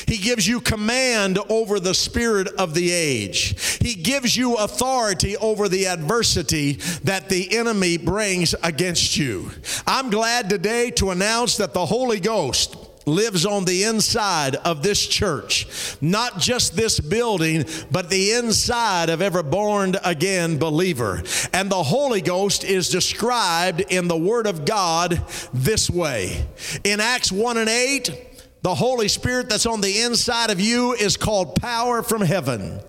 He 0.07 0.19
gives 0.19 0.47
you 0.47 0.61
command 0.61 1.39
over 1.49 1.81
the 1.81 1.95
spirit 1.95 2.49
of 2.59 2.75
the 2.75 2.91
age. 2.91 3.79
He 3.81 3.95
gives 3.95 4.37
you 4.37 4.57
authority 4.57 5.37
over 5.37 5.69
the 5.69 5.87
adversity 5.87 6.75
that 7.05 7.29
the 7.29 7.57
enemy 7.57 7.97
brings 7.97 8.55
against 8.63 9.17
you. 9.17 9.51
I'm 9.87 10.11
glad 10.11 10.51
today 10.51 10.91
to 10.93 11.11
announce 11.11 11.57
that 11.59 11.75
the 11.75 11.87
Holy 11.87 12.21
Ghost 12.21 12.77
lives 13.07 13.47
on 13.47 13.65
the 13.65 13.85
inside 13.85 14.57
of 14.57 14.83
this 14.83 15.07
church. 15.07 15.97
Not 16.01 16.39
just 16.39 16.75
this 16.75 16.99
building, 16.99 17.65
but 17.91 18.11
the 18.11 18.33
inside 18.33 19.09
of 19.11 19.23
every 19.23 19.45
born 19.45 19.95
again 20.05 20.59
believer. 20.59 21.23
And 21.53 21.71
the 21.71 21.85
Holy 21.85 22.21
Ghost 22.21 22.65
is 22.65 22.89
described 22.89 23.81
in 23.81 24.09
the 24.09 24.19
Word 24.19 24.49
of 24.49 24.65
God 24.65 25.23
this 25.55 25.89
way. 25.89 26.45
In 26.83 27.01
Acts 27.01 27.31
1 27.31 27.59
and 27.59 27.69
8, 27.69 28.36
the 28.63 28.75
Holy 28.75 29.09
Spirit 29.09 29.49
that's 29.49 29.67
on 29.67 29.81
the 29.81 30.01
inside 30.01 30.51
of 30.51 30.61
you 30.61 30.93
is 30.95 31.17
called 31.17 31.55
power 31.57 32.03
from 32.03 32.21
heaven. 32.21 32.81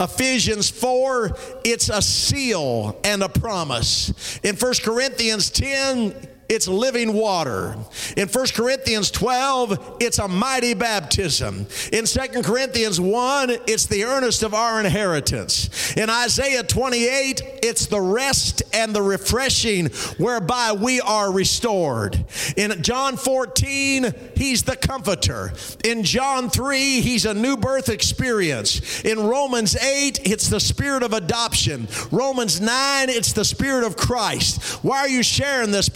Ephesians 0.00 0.70
4, 0.70 1.36
it's 1.64 1.88
a 1.88 2.02
seal 2.02 2.98
and 3.04 3.22
a 3.22 3.28
promise. 3.28 4.40
In 4.42 4.56
1 4.56 4.74
Corinthians 4.82 5.50
10, 5.50 6.14
it's 6.50 6.66
living 6.66 7.12
water. 7.12 7.76
In 8.16 8.28
1 8.28 8.46
Corinthians 8.54 9.12
12, 9.12 9.98
it's 10.00 10.18
a 10.18 10.26
mighty 10.26 10.74
baptism. 10.74 11.66
In 11.92 12.04
2 12.04 12.42
Corinthians 12.42 13.00
1, 13.00 13.50
it's 13.68 13.86
the 13.86 14.04
earnest 14.04 14.42
of 14.42 14.52
our 14.52 14.80
inheritance. 14.80 15.94
In 15.96 16.10
Isaiah 16.10 16.64
28, 16.64 17.40
it's 17.62 17.86
the 17.86 18.00
rest 18.00 18.64
and 18.74 18.92
the 18.92 19.00
refreshing 19.00 19.86
whereby 20.18 20.72
we 20.72 21.00
are 21.00 21.32
restored. 21.32 22.24
In 22.56 22.82
John 22.82 23.16
14, 23.16 24.12
he's 24.34 24.64
the 24.64 24.76
comforter. 24.76 25.52
In 25.84 26.02
John 26.02 26.50
3, 26.50 27.00
he's 27.00 27.26
a 27.26 27.34
new 27.34 27.56
birth 27.56 27.88
experience. 27.88 29.02
In 29.02 29.20
Romans 29.20 29.76
8, 29.76 30.20
it's 30.24 30.48
the 30.48 30.60
spirit 30.60 31.04
of 31.04 31.12
adoption. 31.12 31.86
Romans 32.10 32.60
9, 32.60 33.08
it's 33.08 33.32
the 33.32 33.44
spirit 33.44 33.84
of 33.84 33.96
Christ. 33.96 34.82
Why 34.82 34.98
are 34.98 35.08
you 35.08 35.22
sharing 35.22 35.70
this, 35.70 35.88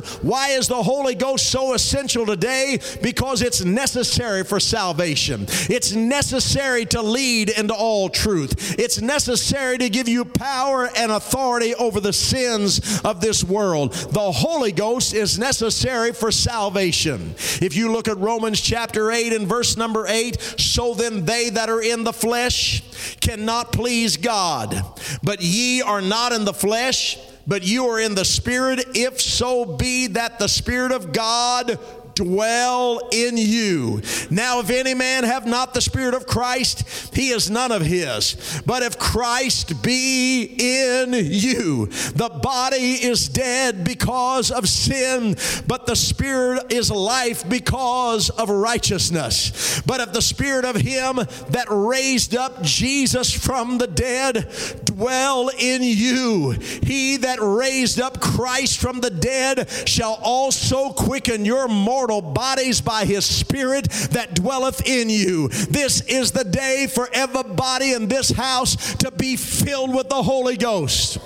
Why 0.00 0.50
is 0.50 0.68
the 0.68 0.82
Holy 0.82 1.14
Ghost 1.14 1.50
so 1.50 1.74
essential 1.74 2.26
today? 2.26 2.78
Because 3.02 3.42
it's 3.42 3.64
necessary 3.64 4.44
for 4.44 4.60
salvation. 4.60 5.46
It's 5.48 5.92
necessary 5.92 6.86
to 6.86 7.02
lead 7.02 7.50
into 7.50 7.74
all 7.74 8.08
truth. 8.08 8.78
It's 8.78 9.00
necessary 9.00 9.78
to 9.78 9.88
give 9.88 10.08
you 10.08 10.24
power 10.24 10.88
and 10.96 11.12
authority 11.12 11.74
over 11.74 12.00
the 12.00 12.12
sins 12.12 13.00
of 13.04 13.20
this 13.20 13.44
world. 13.44 13.92
The 13.92 14.32
Holy 14.32 14.72
Ghost 14.72 15.14
is 15.14 15.38
necessary 15.38 16.12
for 16.12 16.30
salvation. 16.30 17.34
If 17.60 17.76
you 17.76 17.92
look 17.92 18.08
at 18.08 18.18
Romans 18.18 18.60
chapter 18.60 19.10
8 19.10 19.32
and 19.32 19.46
verse 19.46 19.76
number 19.76 20.06
8, 20.06 20.40
so 20.58 20.94
then 20.94 21.24
they 21.24 21.50
that 21.50 21.68
are 21.68 21.82
in 21.82 22.04
the 22.04 22.12
flesh 22.12 22.82
cannot 23.20 23.72
please 23.72 24.16
God, 24.16 24.82
but 25.22 25.40
ye 25.40 25.82
are 25.82 26.02
not 26.02 26.32
in 26.32 26.44
the 26.44 26.54
flesh 26.54 27.18
but 27.46 27.62
you 27.64 27.86
are 27.88 28.00
in 28.00 28.14
the 28.14 28.24
Spirit, 28.24 28.84
if 28.94 29.20
so 29.20 29.64
be 29.64 30.08
that 30.08 30.38
the 30.38 30.48
Spirit 30.48 30.92
of 30.92 31.12
God 31.12 31.78
dwell 32.14 33.08
in 33.12 33.36
you. 33.36 34.02
Now, 34.30 34.60
if 34.60 34.70
any 34.70 34.94
man 34.94 35.24
have 35.24 35.46
not 35.46 35.74
the 35.74 35.80
Spirit 35.80 36.14
of 36.14 36.26
Christ, 36.26 37.14
he 37.14 37.30
is 37.30 37.50
none 37.50 37.72
of 37.72 37.82
his. 37.82 38.62
But 38.66 38.82
if 38.82 38.98
Christ 38.98 39.82
be 39.82 40.44
in 40.44 41.12
you, 41.12 41.86
the 42.14 42.28
body 42.42 42.94
is 43.04 43.28
dead 43.28 43.84
because 43.84 44.50
of 44.50 44.68
sin, 44.68 45.36
but 45.66 45.86
the 45.86 45.96
Spirit 45.96 46.72
is 46.72 46.90
life 46.90 47.48
because 47.48 48.30
of 48.30 48.50
righteousness. 48.50 49.82
But 49.86 50.00
if 50.00 50.12
the 50.12 50.22
Spirit 50.22 50.64
of 50.64 50.76
him 50.76 51.16
that 51.16 51.66
raised 51.68 52.36
up 52.36 52.62
Jesus 52.62 53.32
from 53.32 53.78
the 53.78 53.86
dead 53.86 54.50
dwell 54.84 55.50
in 55.58 55.82
you, 55.82 56.50
he 56.82 57.16
that 57.18 57.38
raised 57.40 58.00
up 58.00 58.20
Christ 58.20 58.78
from 58.78 59.00
the 59.00 59.10
dead 59.10 59.68
shall 59.86 60.18
also 60.22 60.90
quicken 60.90 61.44
your 61.44 61.68
mortal 61.68 62.03
mortal 62.04 62.20
bodies 62.20 62.82
by 62.82 63.06
his 63.06 63.24
spirit 63.24 63.84
that 64.10 64.34
dwelleth 64.34 64.86
in 64.86 65.08
you. 65.08 65.48
This 65.48 66.02
is 66.02 66.32
the 66.32 66.44
day 66.44 66.86
for 66.86 67.08
everybody 67.14 67.94
in 67.94 68.08
this 68.08 68.30
house 68.30 68.94
to 68.96 69.10
be 69.10 69.36
filled 69.36 69.94
with 69.94 70.10
the 70.10 70.22
Holy 70.22 70.58
Ghost. 70.58 71.16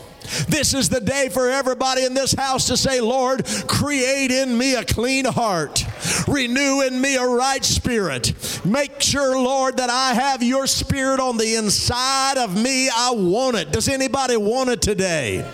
This 0.49 0.75
is 0.75 0.89
the 0.89 1.01
day 1.01 1.31
for 1.31 1.49
everybody 1.49 2.05
in 2.05 2.15
this 2.15 2.33
house 2.33 2.69
to 2.69 2.77
say, 2.77 3.01
Lord, 3.01 3.45
create 3.67 4.31
in 4.31 4.57
me 4.57 4.77
a 4.77 4.85
clean 4.85 5.25
heart, 5.25 5.85
renew 6.29 6.83
in 6.83 7.01
me 7.01 7.17
a 7.17 7.27
right 7.27 7.65
spirit. 7.65 8.33
Make 8.65 9.01
sure, 9.01 9.37
Lord, 9.37 9.79
that 9.79 9.91
I 9.91 10.15
have 10.15 10.45
your 10.45 10.69
spirit 10.69 11.19
on 11.19 11.39
the 11.39 11.57
inside 11.57 12.39
of 12.39 12.55
me. 12.55 12.89
I 12.89 13.11
want 13.11 13.57
it. 13.57 13.73
Does 13.73 13.89
anybody 13.89 14.37
want 14.37 14.71
it 14.71 14.81
today? 14.81 15.45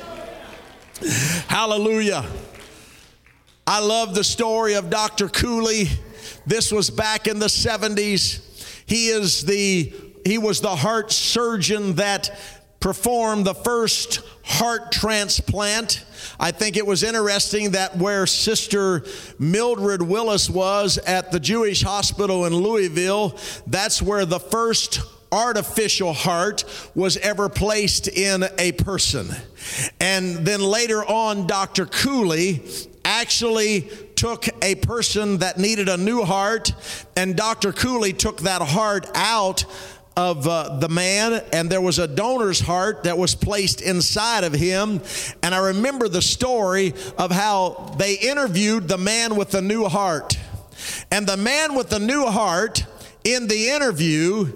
Hallelujah. 1.48 2.26
I 3.66 3.80
love 3.80 4.14
the 4.14 4.24
story 4.24 4.74
of 4.74 4.90
Dr. 4.90 5.26
Cooley. 5.28 5.88
This 6.46 6.70
was 6.70 6.90
back 6.90 7.26
in 7.26 7.38
the 7.38 7.46
70s. 7.46 8.42
He 8.84 9.06
is 9.06 9.42
the 9.42 9.92
he 10.26 10.36
was 10.38 10.60
the 10.60 10.76
heart 10.76 11.12
surgeon 11.12 11.94
that 11.94 12.30
performed 12.80 13.46
the 13.46 13.54
first 13.54 14.20
heart 14.42 14.92
transplant. 14.92 16.04
I 16.38 16.50
think 16.50 16.76
it 16.76 16.86
was 16.86 17.02
interesting 17.02 17.70
that 17.70 17.96
where 17.96 18.26
Sister 18.26 19.04
Mildred 19.38 20.02
Willis 20.02 20.50
was 20.50 20.98
at 20.98 21.32
the 21.32 21.40
Jewish 21.40 21.82
hospital 21.82 22.44
in 22.44 22.54
Louisville, 22.54 23.38
that's 23.66 24.02
where 24.02 24.26
the 24.26 24.40
first 24.40 25.00
artificial 25.32 26.12
heart 26.12 26.64
was 26.94 27.16
ever 27.18 27.48
placed 27.48 28.08
in 28.08 28.44
a 28.58 28.72
person. 28.72 29.28
And 30.00 30.46
then 30.46 30.60
later 30.60 31.04
on, 31.04 31.46
Dr. 31.46 31.86
Cooley 31.86 32.62
actually 33.04 33.82
took 34.16 34.46
a 34.62 34.74
person 34.76 35.38
that 35.38 35.58
needed 35.58 35.88
a 35.88 35.96
new 35.96 36.22
heart, 36.22 36.72
and 37.16 37.36
Dr. 37.36 37.72
Cooley 37.72 38.12
took 38.12 38.40
that 38.42 38.62
heart 38.62 39.06
out 39.14 39.64
of 40.16 40.46
uh, 40.46 40.76
the 40.78 40.88
man, 40.88 41.42
and 41.52 41.68
there 41.68 41.80
was 41.80 41.98
a 41.98 42.06
donor's 42.06 42.60
heart 42.60 43.04
that 43.04 43.18
was 43.18 43.34
placed 43.34 43.80
inside 43.80 44.44
of 44.44 44.52
him. 44.52 45.00
And 45.42 45.54
I 45.54 45.68
remember 45.68 46.08
the 46.08 46.22
story 46.22 46.94
of 47.18 47.30
how 47.30 47.94
they 47.98 48.14
interviewed 48.14 48.86
the 48.86 48.98
man 48.98 49.34
with 49.34 49.50
the 49.50 49.62
new 49.62 49.86
heart. 49.86 50.38
And 51.10 51.26
the 51.26 51.36
man 51.36 51.74
with 51.74 51.88
the 51.90 51.98
new 51.98 52.26
heart 52.26 52.84
in 53.24 53.48
the 53.48 53.70
interview 53.70 54.52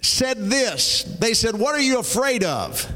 said 0.00 0.38
this 0.38 1.02
They 1.02 1.34
said, 1.34 1.56
What 1.56 1.74
are 1.74 1.80
you 1.80 1.98
afraid 1.98 2.44
of? 2.44 2.90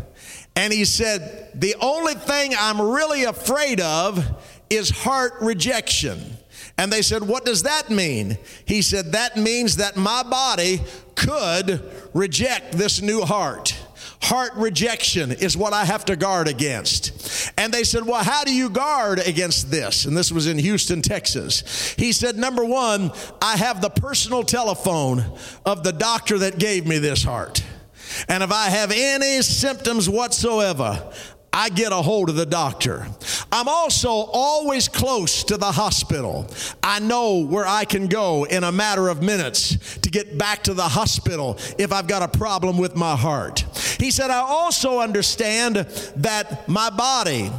And 0.56 0.72
he 0.72 0.84
said, 0.84 1.50
The 1.54 1.74
only 1.80 2.14
thing 2.14 2.54
I'm 2.58 2.80
really 2.80 3.24
afraid 3.24 3.80
of 3.80 4.24
is 4.70 4.90
heart 4.90 5.34
rejection. 5.40 6.38
And 6.78 6.92
they 6.92 7.02
said, 7.02 7.22
What 7.22 7.44
does 7.44 7.64
that 7.64 7.90
mean? 7.90 8.38
He 8.64 8.80
said, 8.80 9.12
That 9.12 9.36
means 9.36 9.76
that 9.76 9.96
my 9.96 10.22
body 10.22 10.80
could 11.14 11.82
reject 12.14 12.72
this 12.72 13.02
new 13.02 13.22
heart. 13.22 13.76
Heart 14.22 14.52
rejection 14.56 15.32
is 15.32 15.56
what 15.56 15.72
I 15.72 15.84
have 15.86 16.04
to 16.06 16.16
guard 16.16 16.46
against. 16.46 17.50
And 17.58 17.72
they 17.72 17.84
said, 17.84 18.06
Well, 18.06 18.22
how 18.22 18.44
do 18.44 18.54
you 18.54 18.70
guard 18.70 19.18
against 19.18 19.70
this? 19.70 20.04
And 20.04 20.16
this 20.16 20.30
was 20.30 20.46
in 20.46 20.58
Houston, 20.58 21.02
Texas. 21.02 21.94
He 21.98 22.12
said, 22.12 22.36
Number 22.36 22.64
one, 22.64 23.12
I 23.42 23.56
have 23.56 23.80
the 23.80 23.90
personal 23.90 24.42
telephone 24.42 25.24
of 25.64 25.82
the 25.82 25.92
doctor 25.92 26.38
that 26.38 26.58
gave 26.58 26.86
me 26.86 26.98
this 26.98 27.24
heart. 27.24 27.62
And 28.28 28.42
if 28.42 28.52
I 28.52 28.68
have 28.68 28.92
any 28.94 29.40
symptoms 29.42 30.08
whatsoever, 30.08 31.12
I 31.52 31.68
get 31.68 31.92
a 31.92 31.96
hold 31.96 32.30
of 32.30 32.36
the 32.36 32.46
doctor. 32.46 33.06
I'm 33.50 33.66
also 33.66 34.10
always 34.10 34.88
close 34.88 35.42
to 35.44 35.56
the 35.56 35.72
hospital. 35.72 36.46
I 36.82 37.00
know 37.00 37.44
where 37.44 37.66
I 37.66 37.84
can 37.84 38.06
go 38.06 38.44
in 38.44 38.62
a 38.62 38.70
matter 38.70 39.08
of 39.08 39.22
minutes 39.22 39.98
to 39.98 40.10
get 40.10 40.38
back 40.38 40.62
to 40.64 40.74
the 40.74 40.88
hospital 40.88 41.58
if 41.78 41.92
I've 41.92 42.06
got 42.06 42.22
a 42.22 42.38
problem 42.38 42.78
with 42.78 42.94
my 42.94 43.16
heart. 43.16 43.60
He 43.98 44.12
said, 44.12 44.30
I 44.30 44.38
also 44.38 45.00
understand 45.00 45.76
that 45.76 46.68
my 46.68 46.90
body 46.90 47.50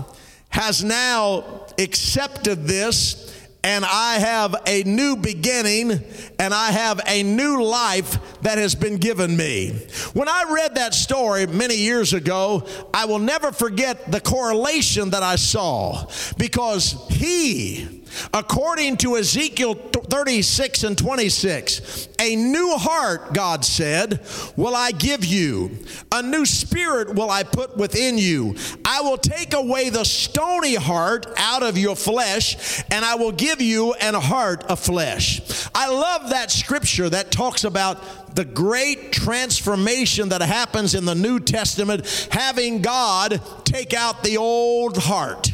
has 0.49 0.83
now 0.83 1.65
accepted 1.77 2.65
this 2.65 3.27
and 3.63 3.85
I 3.85 4.15
have 4.19 4.55
a 4.65 4.83
new 4.83 5.15
beginning 5.15 5.91
and 6.39 6.53
I 6.53 6.71
have 6.71 6.99
a 7.05 7.23
new 7.23 7.63
life 7.63 8.30
that 8.43 8.57
has 8.57 8.75
been 8.75 8.97
given 8.97 9.35
me. 9.35 9.69
When 10.13 10.27
I 10.27 10.45
read 10.49 10.75
that 10.75 10.93
story 10.93 11.47
many 11.47 11.75
years 11.75 12.13
ago, 12.13 12.67
I 12.93 13.05
will 13.05 13.19
never 13.19 13.51
forget 13.51 14.11
the 14.11 14.19
correlation 14.19 15.11
that 15.11 15.23
I 15.23 15.35
saw 15.35 16.07
because 16.37 16.95
he 17.09 18.00
According 18.33 18.97
to 18.97 19.17
Ezekiel 19.17 19.73
36 19.73 20.83
and 20.83 20.97
26, 20.97 22.07
a 22.19 22.35
new 22.35 22.75
heart, 22.77 23.33
God 23.33 23.65
said, 23.65 24.21
will 24.55 24.75
I 24.75 24.91
give 24.91 25.25
you. 25.25 25.77
A 26.11 26.21
new 26.21 26.45
spirit 26.45 27.15
will 27.15 27.29
I 27.29 27.43
put 27.43 27.77
within 27.77 28.17
you. 28.17 28.55
I 28.85 29.01
will 29.01 29.17
take 29.17 29.53
away 29.53 29.89
the 29.89 30.03
stony 30.03 30.75
heart 30.75 31.25
out 31.37 31.63
of 31.63 31.77
your 31.77 31.95
flesh, 31.95 32.83
and 32.91 33.03
I 33.03 33.15
will 33.15 33.31
give 33.31 33.61
you 33.61 33.93
an 33.93 34.13
heart 34.13 34.63
of 34.65 34.79
flesh. 34.79 35.41
I 35.73 35.89
love 35.89 36.29
that 36.29 36.51
scripture 36.51 37.09
that 37.09 37.31
talks 37.31 37.63
about 37.63 38.35
the 38.35 38.45
great 38.45 39.11
transformation 39.11 40.29
that 40.29 40.41
happens 40.41 40.95
in 40.95 41.05
the 41.05 41.15
New 41.15 41.39
Testament, 41.39 42.27
having 42.31 42.81
God 42.81 43.41
take 43.65 43.93
out 43.93 44.23
the 44.23 44.37
old 44.37 44.97
heart 44.97 45.50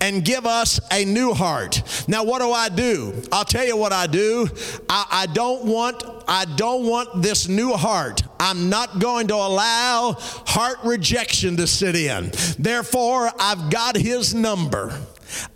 and 0.00 0.24
give 0.24 0.46
us 0.46 0.80
a 0.90 1.04
new 1.04 1.32
heart. 1.32 1.82
Now, 2.08 2.24
what 2.24 2.40
do 2.40 2.50
I 2.50 2.68
do? 2.68 3.22
I'll 3.32 3.44
tell 3.44 3.64
you 3.64 3.76
what 3.76 3.92
I 3.92 4.06
do. 4.06 4.48
I, 4.88 5.06
I 5.10 5.26
don't 5.26 5.64
want 5.64 6.02
I 6.28 6.44
don't 6.44 6.86
want 6.86 7.22
this 7.22 7.48
new 7.48 7.72
heart. 7.72 8.22
I'm 8.38 8.70
not 8.70 9.00
going 9.00 9.26
to 9.28 9.34
allow 9.34 10.16
heart 10.18 10.78
rejection 10.84 11.56
to 11.56 11.66
sit 11.66 11.96
in. 11.96 12.30
Therefore, 12.58 13.30
I've 13.38 13.70
got 13.70 13.96
his 13.96 14.34
number. 14.34 14.96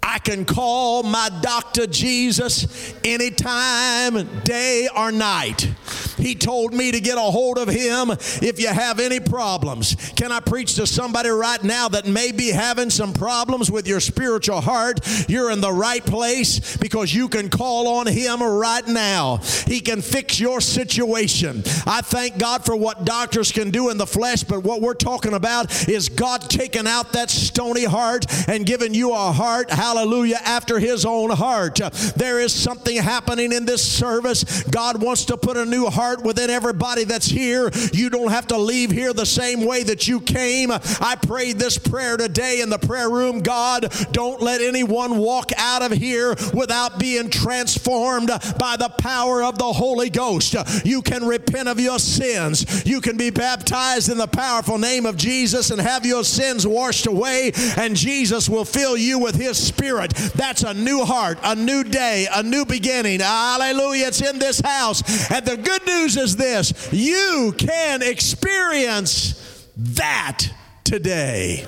I 0.03 0.19
can 0.19 0.45
call 0.45 1.03
my 1.03 1.31
doctor 1.43 1.87
Jesus 1.87 2.95
anytime, 3.05 4.43
day 4.45 4.89
or 4.97 5.11
night. 5.11 5.69
He 6.17 6.35
told 6.35 6.73
me 6.73 6.93
to 6.93 7.01
get 7.01 7.19
a 7.19 7.21
hold 7.21 7.59
of 7.59 7.69
him 7.69 8.11
if 8.11 8.61
you 8.61 8.69
have 8.69 9.01
any 9.01 9.21
problems. 9.21 9.95
Can 10.17 10.33
I 10.33 10.41
preach 10.41 10.75
to 10.77 10.87
somebody 10.87 11.29
right 11.29 11.63
now 11.63 11.89
that 11.89 12.07
may 12.07 12.33
be 12.33 12.51
having 12.51 12.91
some 12.91 13.13
problems 13.13 13.71
with 13.71 13.87
your 13.87 14.01
spiritual 14.01 14.61
heart? 14.61 15.01
You're 15.29 15.51
in 15.51 15.61
the 15.61 15.73
right 15.73 16.05
place 16.05 16.77
because 16.77 17.15
you 17.15 17.29
can 17.29 17.49
call 17.49 17.89
on 17.99 18.07
him 18.07 18.43
right 18.43 18.87
now. 18.87 19.39
He 19.67 19.81
can 19.81 20.03
fix 20.03 20.39
your 20.41 20.61
situation. 20.61 21.63
I 21.87 22.01
thank 22.03 22.39
God 22.39 22.65
for 22.65 22.77
what 22.77 23.05
doctors 23.05 23.53
can 23.53 23.71
do 23.71 23.91
in 23.91 23.99
the 23.99 24.07
flesh, 24.07 24.45
but 24.45 24.63
what 24.63 24.81
we're 24.81 24.95
talking 24.95 25.35
about 25.35 25.89
is 25.89 26.09
God 26.09 26.49
taking 26.49 26.87
out 26.87 27.13
that 27.13 27.31
stony 27.31 27.85
heart 27.85 28.27
and 28.49 28.67
giving 28.67 28.95
you 28.95 29.13
a 29.13 29.33
heart, 29.33 29.71
hallelujah, 29.71 30.39
after 30.45 30.79
his 30.79 31.05
own 31.05 31.31
heart. 31.31 31.81
There 32.17 32.41
is 32.41 32.53
something 32.53 32.97
happening 32.97 33.53
in 33.53 33.65
this 33.65 33.83
service. 33.83 34.63
God 34.65 35.03
wants 35.03 35.25
to 35.27 35.37
put 35.37 35.57
a 35.57 35.65
new 35.65 35.87
heart 35.87 36.14
heart 36.15 36.25
within 36.25 36.51
everybody 36.51 37.05
that's 37.05 37.27
here. 37.27 37.71
You 37.93 38.11
don't 38.11 38.31
have 38.31 38.47
to 38.49 38.59
leave 38.59 38.91
here 38.91 39.13
the 39.13 39.27
same 39.27 39.65
way 39.65 39.83
that 39.85 40.07
you 40.09 40.21
came. 40.21 40.71
I 40.73 41.17
prayed 41.21 41.59
this 41.59 41.79
prayer 41.79 42.17
today 42.17 42.61
in 42.61 42.71
the 42.71 42.79
prayer 42.79 43.11
room. 43.11 43.41
God, 43.41 43.93
don't 44.13 44.41
let 44.41 44.61
anyone 44.61 45.19
walk 45.19 45.51
out 45.57 45.83
of 45.83 45.93
here 45.93 46.35
without 46.53 46.99
being 46.99 47.31
transformed 47.31 48.29
by 48.59 48.77
the 48.79 48.93
power 48.99 49.43
of 49.43 49.59
the 49.59 49.73
Holy 49.73 50.11
Ghost. 50.11 50.55
You 50.85 51.03
can 51.03 51.27
repent 51.27 51.69
of 51.69 51.81
your 51.81 51.99
sins. 51.99 52.87
You 52.87 53.01
can 53.01 53.17
be 53.17 53.31
baptized 53.31 54.09
in 54.09 54.19
the 54.19 54.27
powerful 54.27 54.79
name 54.79 55.07
of 55.07 55.17
Jesus 55.17 55.71
and 55.71 55.81
have 55.81 56.07
your 56.07 56.25
sins 56.25 56.67
washed 56.67 57.07
away, 57.07 57.53
and 57.77 57.97
Jesus 57.97 58.49
will 58.49 58.65
fill 58.65 58.97
you 58.97 59.19
with 59.19 59.35
His 59.35 59.57
Spirit. 59.59 60.15
That's 60.35 60.63
a 60.63 60.75
new 60.75 61.05
heart, 61.05 61.39
a 61.43 61.55
new 61.55 61.85
day, 61.85 62.27
a 62.33 62.43
new 62.43 62.65
beginning. 62.65 63.21
Hallelujah. 63.21 64.09
It's 64.09 64.23
in 64.23 64.39
this 64.39 64.61
house. 64.61 65.03
And 65.31 65.45
the 65.45 65.57
good 65.57 65.87
news 65.87 65.94
news 65.95 66.17
is 66.17 66.37
this 66.37 66.93
you 66.93 67.55
can 67.57 68.03
experience 68.03 69.67
that 69.77 70.49
today. 70.85 71.67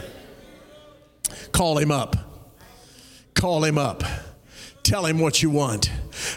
Call 1.53 1.79
him 1.79 1.91
up. 1.91 2.17
Call 3.35 3.65
him 3.65 3.79
up. 3.79 4.03
Tell 4.83 5.05
him 5.07 5.19
what 5.19 5.43
you 5.43 5.51
want. 5.51 5.91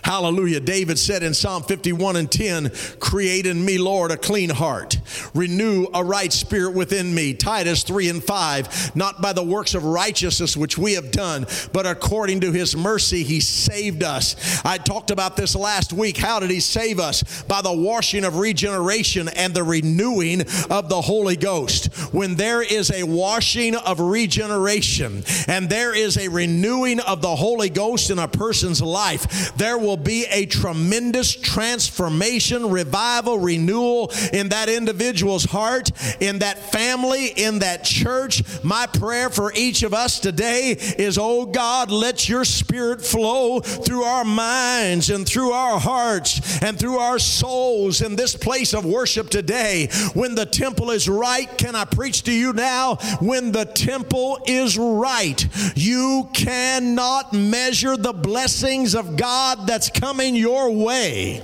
Hallelujah. 0.04 0.60
David 0.60 1.00
said 1.00 1.24
in 1.24 1.34
Psalm 1.34 1.64
51 1.64 2.16
and 2.16 2.32
10, 2.32 2.72
Create 3.00 3.46
in 3.46 3.64
me, 3.64 3.78
Lord, 3.78 4.12
a 4.12 4.18
clean 4.18 4.50
heart. 4.50 4.98
Renew 5.34 5.88
a 5.94 6.04
right 6.04 6.32
spirit 6.32 6.74
within 6.74 7.14
me. 7.14 7.34
Titus 7.34 7.84
3 7.84 8.10
and 8.10 8.24
5, 8.24 8.96
not 8.96 9.22
by 9.22 9.34
the 9.34 9.44
works 9.44 9.74
of 9.76 9.84
righteousness 9.84 10.56
which 10.56 10.78
we 10.78 10.94
have 10.94 11.12
done, 11.12 11.46
but 11.74 11.86
according 11.86 12.42
to 12.42 12.52
his 12.52 12.76
mercy, 12.76 13.24
he 13.24 13.40
saved 13.40 14.04
us. 14.04 14.36
I 14.66 14.78
talked 14.78 15.12
about 15.12 15.36
this 15.36 15.56
last 15.56 15.94
week. 15.94 16.18
How 16.18 16.40
did 16.40 16.50
he 16.50 16.60
save 16.60 17.00
us? 17.00 17.44
By 17.44 17.62
the 17.62 17.74
washing 17.74 18.24
of 18.24 18.38
regeneration 18.38 19.30
and 19.30 19.54
the 19.54 19.64
renewing 19.64 20.42
of 20.70 20.90
the 20.90 21.02
Holy 21.02 21.36
Ghost. 21.36 21.94
When 22.14 22.36
there 22.36 22.62
is 22.62 22.92
a 22.92 23.04
washing 23.04 23.76
of 23.76 24.00
regeneration 24.00 25.24
and 25.48 25.70
there 25.70 25.96
is 25.96 26.18
a 26.18 26.28
renewing 26.28 27.00
of 27.00 27.22
the 27.22 27.36
Holy 27.36 27.70
Ghost 27.70 28.10
in 28.10 28.20
a 28.20 28.28
person's 28.28 28.82
life, 28.82 29.56
there 29.56 29.69
there 29.70 29.78
will 29.78 29.98
be 29.98 30.26
a 30.32 30.48
tremendous 30.48 31.32
transformation, 31.32 32.72
revival, 32.72 33.38
renewal 33.38 34.12
in 34.34 34.50
that 34.50 34.68
individual's 34.68 35.46
heart, 35.46 35.92
in 36.20 36.40
that 36.40 36.72
family, 36.72 37.28
in 37.28 37.60
that 37.60 37.84
church. 37.84 38.42
My 38.64 38.88
prayer 38.88 39.30
for 39.30 39.54
each 39.54 39.84
of 39.84 39.94
us 39.94 40.20
today 40.20 40.72
is, 40.72 41.20
oh 41.22 41.46
God, 41.46 41.92
let 41.92 42.28
your 42.28 42.46
spirit 42.46 43.04
flow 43.04 43.60
through 43.60 44.02
our 44.02 44.26
minds 44.26 45.12
and 45.12 45.24
through 45.24 45.52
our 45.52 45.80
hearts 45.80 46.64
and 46.64 46.80
through 46.80 46.98
our 46.98 47.20
souls 47.20 48.02
in 48.02 48.16
this 48.16 48.36
place 48.36 48.74
of 48.74 48.86
worship 48.86 49.30
today. 49.30 49.90
When 50.16 50.34
the 50.34 50.48
temple 50.48 50.90
is 50.90 51.08
right, 51.08 51.48
can 51.60 51.76
I 51.76 51.86
preach 51.86 52.24
to 52.24 52.34
you 52.34 52.54
now? 52.54 52.96
When 53.20 53.52
the 53.52 53.66
temple 53.66 54.40
is 54.48 54.80
right, 54.80 55.48
you 55.76 56.28
cannot 56.34 57.34
measure 57.34 57.96
the 57.96 58.14
blessings 58.14 58.96
of 58.96 59.16
God 59.16 59.59
that's 59.68 59.90
coming 59.90 60.36
your 60.36 60.72
way. 60.72 61.44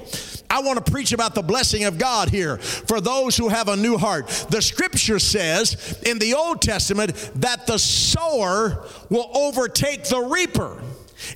I 0.49 0.61
want 0.61 0.83
to 0.83 0.91
preach 0.91 1.11
about 1.11 1.35
the 1.35 1.41
blessing 1.41 1.85
of 1.85 1.97
God 1.97 2.29
here 2.29 2.57
for 2.57 3.01
those 3.01 3.35
who 3.35 3.49
have 3.49 3.67
a 3.67 3.75
new 3.75 3.97
heart. 3.97 4.27
The 4.49 4.61
scripture 4.61 5.19
says 5.19 5.99
in 6.05 6.19
the 6.19 6.33
Old 6.33 6.61
Testament 6.61 7.15
that 7.35 7.67
the 7.67 7.79
sower 7.79 8.85
will 9.09 9.29
overtake 9.33 10.05
the 10.05 10.21
reaper. 10.21 10.81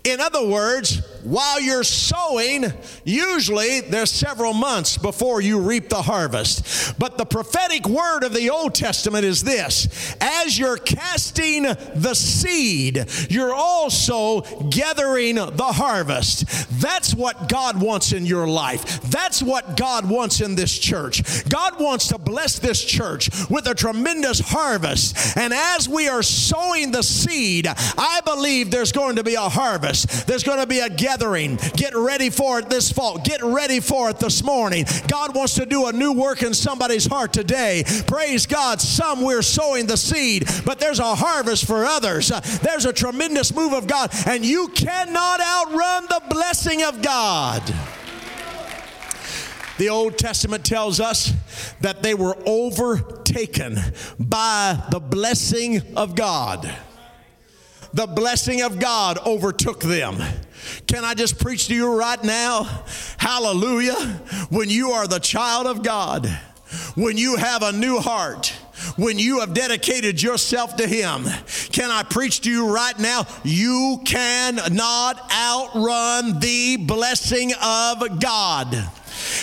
In 0.04 0.20
other 0.20 0.46
words, 0.46 1.02
while 1.24 1.60
you're 1.60 1.84
sowing, 1.84 2.66
usually 3.04 3.82
there's 3.82 4.12
several 4.12 4.54
months 4.54 4.98
before 4.98 5.42
you 5.42 5.60
reap 5.60 5.90
the 5.90 6.02
harvest. 6.02 6.98
But 6.98 7.18
the 7.18 7.26
prophetic 7.26 7.88
word 7.88 8.24
of 8.24 8.34
the 8.34 8.50
Old 8.50 8.74
Testament 8.76 9.26
is 9.26 9.44
this 9.44 10.16
as 10.22 10.58
you're 10.58 10.78
casting 10.78 11.64
the 11.64 12.14
seed, 12.14 13.06
you're 13.30 13.54
also 13.54 14.42
gathering 14.70 15.36
the 15.36 15.72
harvest. 15.74 16.46
That's 16.80 17.14
what 17.14 17.50
God 17.50 17.82
wants 17.82 18.12
in 18.12 18.26
your 18.26 18.48
life. 18.48 19.02
That's 19.04 19.44
what 19.44 19.78
God 19.78 20.10
wants 20.10 20.42
in 20.42 20.56
this 20.56 20.78
church. 20.78 21.48
God 21.50 21.80
wants 21.80 22.08
to 22.10 22.18
bless 22.18 22.60
this 22.60 22.84
church 22.84 23.30
with 23.50 23.68
a 23.68 23.76
tremendous 23.76 24.40
harvest. 24.40 25.38
And 25.38 25.54
as 25.54 25.90
we 25.90 26.08
are 26.08 26.24
sowing 26.24 26.92
the 26.92 27.04
seed, 27.04 27.68
I 27.68 28.22
believe 28.26 28.72
there's 28.72 28.92
going 28.92 29.18
to 29.18 29.24
be 29.24 29.36
a 29.36 29.42
harvest. 29.42 30.28
There's 30.28 30.44
going 30.44 30.60
to 30.60 30.68
be 30.68 30.80
a 30.80 30.90
gathering. 30.90 31.09
Get 31.18 31.96
ready 31.96 32.30
for 32.30 32.60
it 32.60 32.70
this 32.70 32.92
fall. 32.92 33.18
Get 33.18 33.44
ready 33.44 33.80
for 33.80 34.10
it 34.10 34.20
this 34.20 34.44
morning. 34.44 34.86
God 35.08 35.36
wants 35.36 35.56
to 35.56 35.66
do 35.66 35.88
a 35.88 35.92
new 35.92 36.14
work 36.14 36.44
in 36.44 36.54
somebody's 36.54 37.06
heart 37.06 37.34
today. 37.34 37.84
Praise 38.06 38.46
God. 38.46 38.80
Some 38.80 39.22
we're 39.22 39.42
sowing 39.42 39.88
the 39.88 39.98
seed, 39.98 40.48
but 40.66 40.80
there's 40.80 41.00
a 41.00 41.16
harvest 41.16 41.66
for 41.66 41.84
others. 41.84 42.30
There's 42.60 42.86
a 42.86 42.94
tremendous 42.94 43.54
move 43.54 43.74
of 43.74 43.88
God, 43.88 44.12
and 44.28 44.46
you 44.46 44.68
cannot 44.70 45.42
outrun 45.42 46.06
the 46.10 46.22
blessing 46.30 46.84
of 46.84 47.02
God. 47.02 47.64
The 49.78 49.90
Old 49.90 50.18
Testament 50.18 50.66
tells 50.66 51.00
us 51.00 51.34
that 51.82 52.04
they 52.04 52.14
were 52.14 52.38
overtaken 52.46 53.78
by 54.20 54.84
the 54.92 55.00
blessing 55.00 55.82
of 55.96 56.16
God 56.16 56.70
the 57.94 58.08
blessing 58.08 58.62
of 58.62 58.80
God 58.80 59.18
overtook 59.26 59.80
them. 59.82 60.22
Can 60.88 61.06
I 61.06 61.14
just 61.14 61.40
preach 61.40 61.68
to 61.68 61.76
you 61.76 61.94
right 61.94 62.24
now? 62.24 62.84
Hallelujah. 63.18 63.96
When 64.50 64.70
you 64.70 64.92
are 64.92 65.08
the 65.08 65.20
child 65.20 65.68
of 65.68 65.84
God, 65.84 66.28
when 66.96 67.18
you 67.18 67.36
have 67.36 67.64
a 67.64 67.72
new 67.72 68.00
heart, 68.00 68.54
when 68.96 69.20
you 69.20 69.40
have 69.40 69.54
dedicated 69.54 70.22
yourself 70.22 70.76
to 70.78 70.88
Him. 70.88 71.26
Can 71.72 71.92
I 71.92 72.04
preach 72.04 72.42
to 72.42 72.52
you 72.52 72.74
right 72.74 72.98
now? 72.98 73.26
You 73.44 74.02
cannot 74.06 75.32
outrun 75.32 76.40
the 76.40 76.78
blessing 76.78 77.52
of 77.62 78.20
God. 78.20 78.90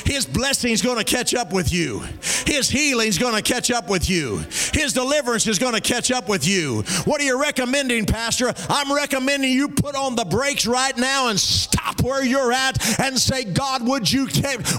His 0.04 0.26
blessing 0.26 0.72
is 0.72 0.82
going 0.82 0.98
to 0.98 1.04
catch 1.04 1.34
up 1.34 1.52
with 1.52 1.72
you. 1.72 2.00
His 2.46 2.68
healing 2.68 3.08
is 3.08 3.18
going 3.18 3.34
to 3.34 3.42
catch 3.42 3.70
up 3.70 3.88
with 3.88 4.08
you. 4.08 4.38
His 4.72 4.92
deliverance 4.92 5.46
is 5.46 5.58
going 5.58 5.74
to 5.74 5.80
catch 5.80 6.10
up 6.10 6.28
with 6.28 6.46
you. 6.46 6.82
What 7.04 7.20
are 7.20 7.24
you 7.24 7.40
recommending, 7.40 8.06
Pastor? 8.06 8.52
I'm 8.68 8.92
recommending 8.94 9.52
you 9.52 9.68
put 9.68 9.94
on 9.94 10.16
the 10.16 10.24
brakes 10.24 10.66
right 10.66 10.96
now 10.96 11.28
and 11.28 11.38
stop 11.38 12.02
where 12.02 12.24
you're 12.24 12.52
at 12.52 13.00
and 13.00 13.18
say, 13.18 13.44
God, 13.44 13.86
would 13.86 14.10
you 14.10 14.28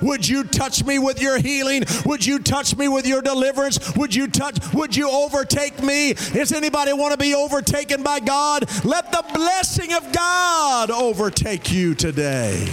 would 0.01 0.27
you 0.27 0.43
touch 0.43 0.83
me 0.85 0.99
with 0.99 1.21
your 1.21 1.37
healing? 1.37 1.83
Would 2.05 2.25
you 2.25 2.39
touch 2.39 2.75
me 2.75 2.87
with 2.87 3.05
your 3.07 3.21
deliverance? 3.21 3.95
Would 3.95 4.13
you 4.13 4.27
touch? 4.27 4.57
Would 4.73 4.95
you 4.95 5.09
overtake 5.09 5.81
me? 5.81 6.13
Does 6.13 6.51
anybody 6.51 6.93
want 6.93 7.11
to 7.11 7.17
be 7.17 7.33
overtaken 7.33 8.03
by 8.03 8.19
God? 8.19 8.65
Let 8.85 9.11
the 9.11 9.23
blessing 9.33 9.93
of 9.93 10.11
God 10.11 10.91
overtake 10.91 11.71
you 11.71 11.95
today. 11.95 12.67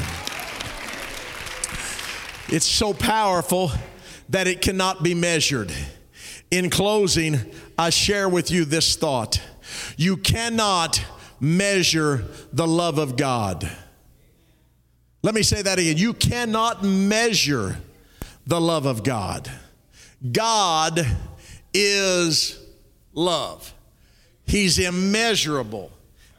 It's 2.55 2.67
so 2.67 2.95
powerful 2.95 3.73
that 4.29 4.47
it 4.47 4.62
cannot 4.62 5.03
be 5.03 5.12
measured. 5.12 5.73
In 6.53 6.71
closing, 6.71 7.40
I 7.77 7.90
share 7.90 8.29
with 8.29 8.53
you 8.53 8.64
this 8.64 8.95
thought 8.95 9.43
you 9.97 10.17
cannot 10.17 11.05
measure 11.40 12.25
the 12.53 12.69
love 12.69 12.99
of 12.99 13.17
God. 13.17 13.69
Let 15.25 15.35
me 15.35 15.43
say 15.43 15.62
that 15.62 15.81
again. 15.81 15.97
You 15.97 16.14
cannot 16.14 16.85
measure 16.85 17.77
the 18.47 18.61
love 18.61 18.87
of 18.87 19.03
God. 19.03 19.51
God 20.31 21.05
is 21.73 22.64
love, 23.14 23.75
He's 24.47 24.79
immeasurable 24.79 25.90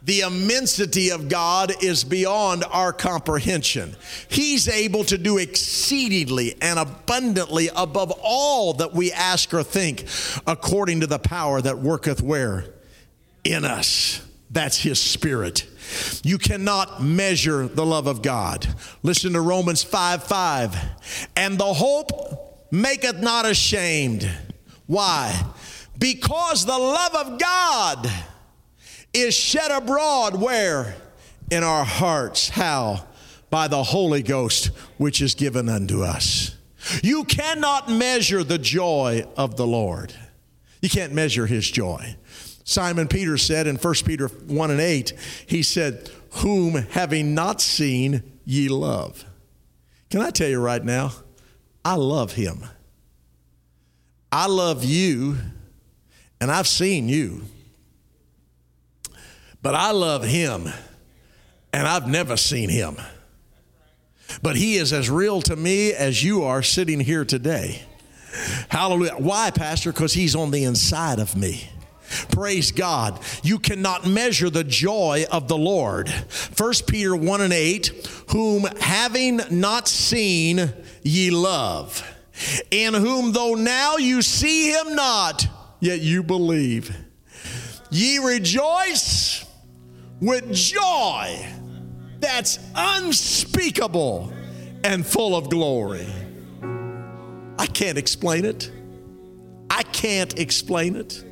the 0.06 0.22
immensity 0.22 1.10
of 1.10 1.30
God 1.30 1.84
is 1.84 2.04
beyond 2.04 2.64
our 2.70 2.94
comprehension. 2.94 3.96
He's 4.28 4.68
able 4.68 5.04
to 5.06 5.18
do 5.18 5.40
exceedingly 5.40 6.56
and 6.62 6.78
abundantly 6.78 7.70
above 7.76 8.14
all 8.22 8.74
that 8.74 8.94
we 8.94 9.12
ask 9.12 9.52
or 9.54 9.64
think, 9.64 10.06
according 10.46 11.02
to 11.02 11.08
the 11.08 11.18
power 11.18 11.60
that 11.60 11.80
worketh 11.80 12.22
where? 12.22 12.66
In 13.44 13.66
us. 13.66 14.22
That's 14.52 14.78
His 14.78 15.02
Spirit. 15.02 15.68
You 16.24 16.38
cannot 16.38 17.02
measure 17.02 17.68
the 17.68 17.86
love 17.86 18.06
of 18.06 18.22
God. 18.22 18.68
Listen 19.02 19.34
to 19.34 19.42
Romans 19.42 19.84
5 19.84 20.24
5. 20.24 20.78
And 21.36 21.58
the 21.58 21.74
hope 21.74 22.72
maketh 22.72 23.22
not 23.22 23.48
ashamed. 23.48 24.30
Why? 24.86 25.46
Because 25.98 26.66
the 26.66 26.78
love 26.78 27.16
of 27.16 27.40
God 27.40 28.12
is 29.16 29.34
shed 29.34 29.72
abroad 29.72 30.40
where? 30.40 30.96
In 31.50 31.64
our 31.64 31.86
hearts. 31.86 32.50
How? 32.50 33.06
By 33.50 33.68
the 33.68 33.84
Holy 33.84 34.22
Ghost, 34.22 34.68
which 34.98 35.22
is 35.22 35.36
given 35.36 35.70
unto 35.70 36.04
us. 36.04 36.56
You 37.02 37.24
cannot 37.24 37.90
measure 37.90 38.44
the 38.44 38.58
joy 38.58 39.26
of 39.38 39.58
the 39.58 39.66
Lord. 39.66 40.14
You 40.82 40.90
can't 40.90 41.14
measure 41.14 41.46
his 41.46 41.70
joy. 41.70 42.16
Simon 42.64 43.08
Peter 43.08 43.38
said 43.38 43.68
in 43.68 43.76
1 43.76 43.94
Peter 44.06 44.28
1 44.28 44.72
and 44.72 44.82
8, 44.82 45.14
he 45.48 45.64
said, 45.64 46.10
Whom 46.32 46.74
having 46.74 47.34
not 47.34 47.62
seen 47.62 48.24
ye 48.44 48.68
love. 48.70 49.24
Can 50.10 50.22
I 50.22 50.30
tell 50.32 50.50
you 50.50 50.60
right 50.60 50.84
now? 50.84 51.12
I 51.84 51.96
love 51.96 52.34
him. 52.34 52.64
I 54.32 54.48
love 54.48 54.84
you, 54.84 55.38
and 56.42 56.52
I've 56.52 56.68
seen 56.68 57.08
you. 57.08 57.44
But 59.66 59.74
I 59.74 59.90
love 59.94 60.24
him, 60.24 60.70
and 61.74 61.88
I've 61.88 62.08
never 62.08 62.38
seen 62.38 62.70
him. 62.70 62.98
But 64.44 64.58
he 64.58 64.76
is 64.76 64.94
as 64.94 65.10
real 65.10 65.42
to 65.42 65.56
me 65.56 65.92
as 65.92 66.24
you 66.24 66.44
are 66.44 66.62
sitting 66.62 67.00
here 67.00 67.26
today. 67.26 67.82
Hallelujah. 68.70 69.16
Why, 69.18 69.50
Pastor? 69.50 69.92
Because 69.92 70.14
he's 70.14 70.36
on 70.36 70.52
the 70.52 70.66
inside 70.66 71.18
of 71.18 71.36
me. 71.36 71.68
Praise 72.30 72.72
God. 72.72 73.20
You 73.42 73.58
cannot 73.58 74.06
measure 74.06 74.52
the 74.52 74.64
joy 74.64 75.26
of 75.32 75.48
the 75.48 75.58
Lord. 75.58 76.10
1 76.10 76.74
Peter 76.86 77.16
1 77.16 77.42
and 77.42 77.52
8, 77.52 77.88
whom 78.34 78.66
having 78.82 79.42
not 79.50 79.88
seen 79.88 80.72
ye 81.02 81.32
love, 81.32 82.08
in 82.70 82.94
whom 82.94 83.32
though 83.32 83.56
now 83.56 83.98
you 83.98 84.22
see 84.22 84.70
him 84.70 84.96
not, 84.96 85.48
yet 85.80 86.02
you 86.02 86.22
believe. 86.22 86.96
Ye 87.90 88.20
rejoice 88.20 89.45
with 90.22 90.52
joy 90.54 91.46
that's 92.20 92.60
unspeakable 92.76 94.34
and 94.84 95.06
full 95.06 95.36
of 95.36 95.50
glory. 95.50 96.08
I 97.58 97.68
can't 97.68 97.98
explain 97.98 98.46
it. 98.46 98.72
I 99.70 99.84
can't 99.84 100.38
explain 100.40 100.96
it. 100.96 101.24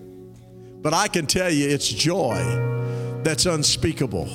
But 0.81 0.93
I 0.93 1.07
can 1.07 1.25
tell 1.25 1.49
you 1.49 1.69
it's 1.69 1.87
joy 1.87 2.35
that's 3.23 3.45
unspeakable 3.45 4.27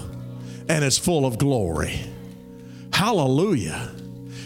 and 0.68 0.84
it's 0.84 0.98
full 0.98 1.26
of 1.26 1.38
glory. 1.38 2.00
Hallelujah. 2.92 3.90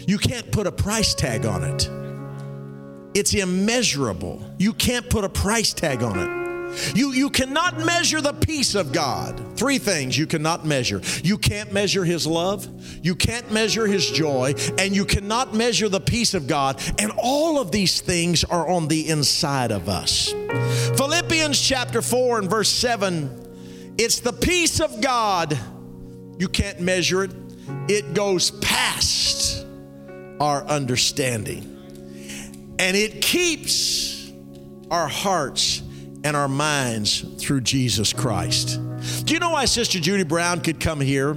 You 0.05 0.17
can't 0.17 0.51
put 0.51 0.67
a 0.67 0.71
price 0.71 1.13
tag 1.13 1.45
on 1.45 1.63
it. 1.63 1.89
It's 3.17 3.33
immeasurable. 3.33 4.43
You 4.57 4.73
can't 4.73 5.09
put 5.09 5.23
a 5.23 5.29
price 5.29 5.73
tag 5.73 6.03
on 6.03 6.19
it. 6.19 6.42
You, 6.95 7.11
you 7.11 7.29
cannot 7.29 7.79
measure 7.79 8.21
the 8.21 8.33
peace 8.33 8.75
of 8.75 8.91
God. 8.91 9.57
Three 9.57 9.77
things 9.77 10.17
you 10.17 10.27
cannot 10.27 10.65
measure. 10.65 11.01
You 11.23 11.37
can't 11.37 11.71
measure 11.71 12.03
His 12.05 12.25
love, 12.27 12.67
you 13.03 13.15
can't 13.15 13.51
measure 13.51 13.87
His 13.87 14.09
joy, 14.09 14.53
and 14.77 14.95
you 14.95 15.05
cannot 15.05 15.53
measure 15.53 15.89
the 15.89 15.99
peace 15.99 16.33
of 16.33 16.47
God. 16.47 16.81
And 16.99 17.11
all 17.17 17.59
of 17.59 17.71
these 17.71 18.01
things 18.01 18.43
are 18.43 18.67
on 18.67 18.87
the 18.87 19.09
inside 19.09 19.71
of 19.71 19.89
us. 19.89 20.33
Philippians 20.97 21.59
chapter 21.59 22.01
4 22.01 22.39
and 22.39 22.49
verse 22.49 22.69
7 22.69 23.41
it's 23.97 24.21
the 24.21 24.33
peace 24.33 24.79
of 24.79 25.01
God. 25.01 25.57
You 26.39 26.47
can't 26.47 26.79
measure 26.79 27.25
it, 27.25 27.31
it 27.87 28.13
goes 28.13 28.49
past 28.51 29.65
our 30.39 30.65
understanding. 30.65 31.69
And 32.79 32.97
it 32.97 33.21
keeps 33.21 34.31
our 34.89 35.07
hearts 35.07 35.82
and 36.23 36.35
our 36.37 36.47
minds 36.47 37.21
through 37.37 37.61
Jesus 37.61 38.13
Christ. 38.13 38.79
Do 39.25 39.33
you 39.33 39.39
know 39.39 39.51
why 39.51 39.65
Sister 39.65 39.99
Judy 39.99 40.23
Brown 40.23 40.61
could 40.61 40.79
come 40.79 41.01
here 41.01 41.35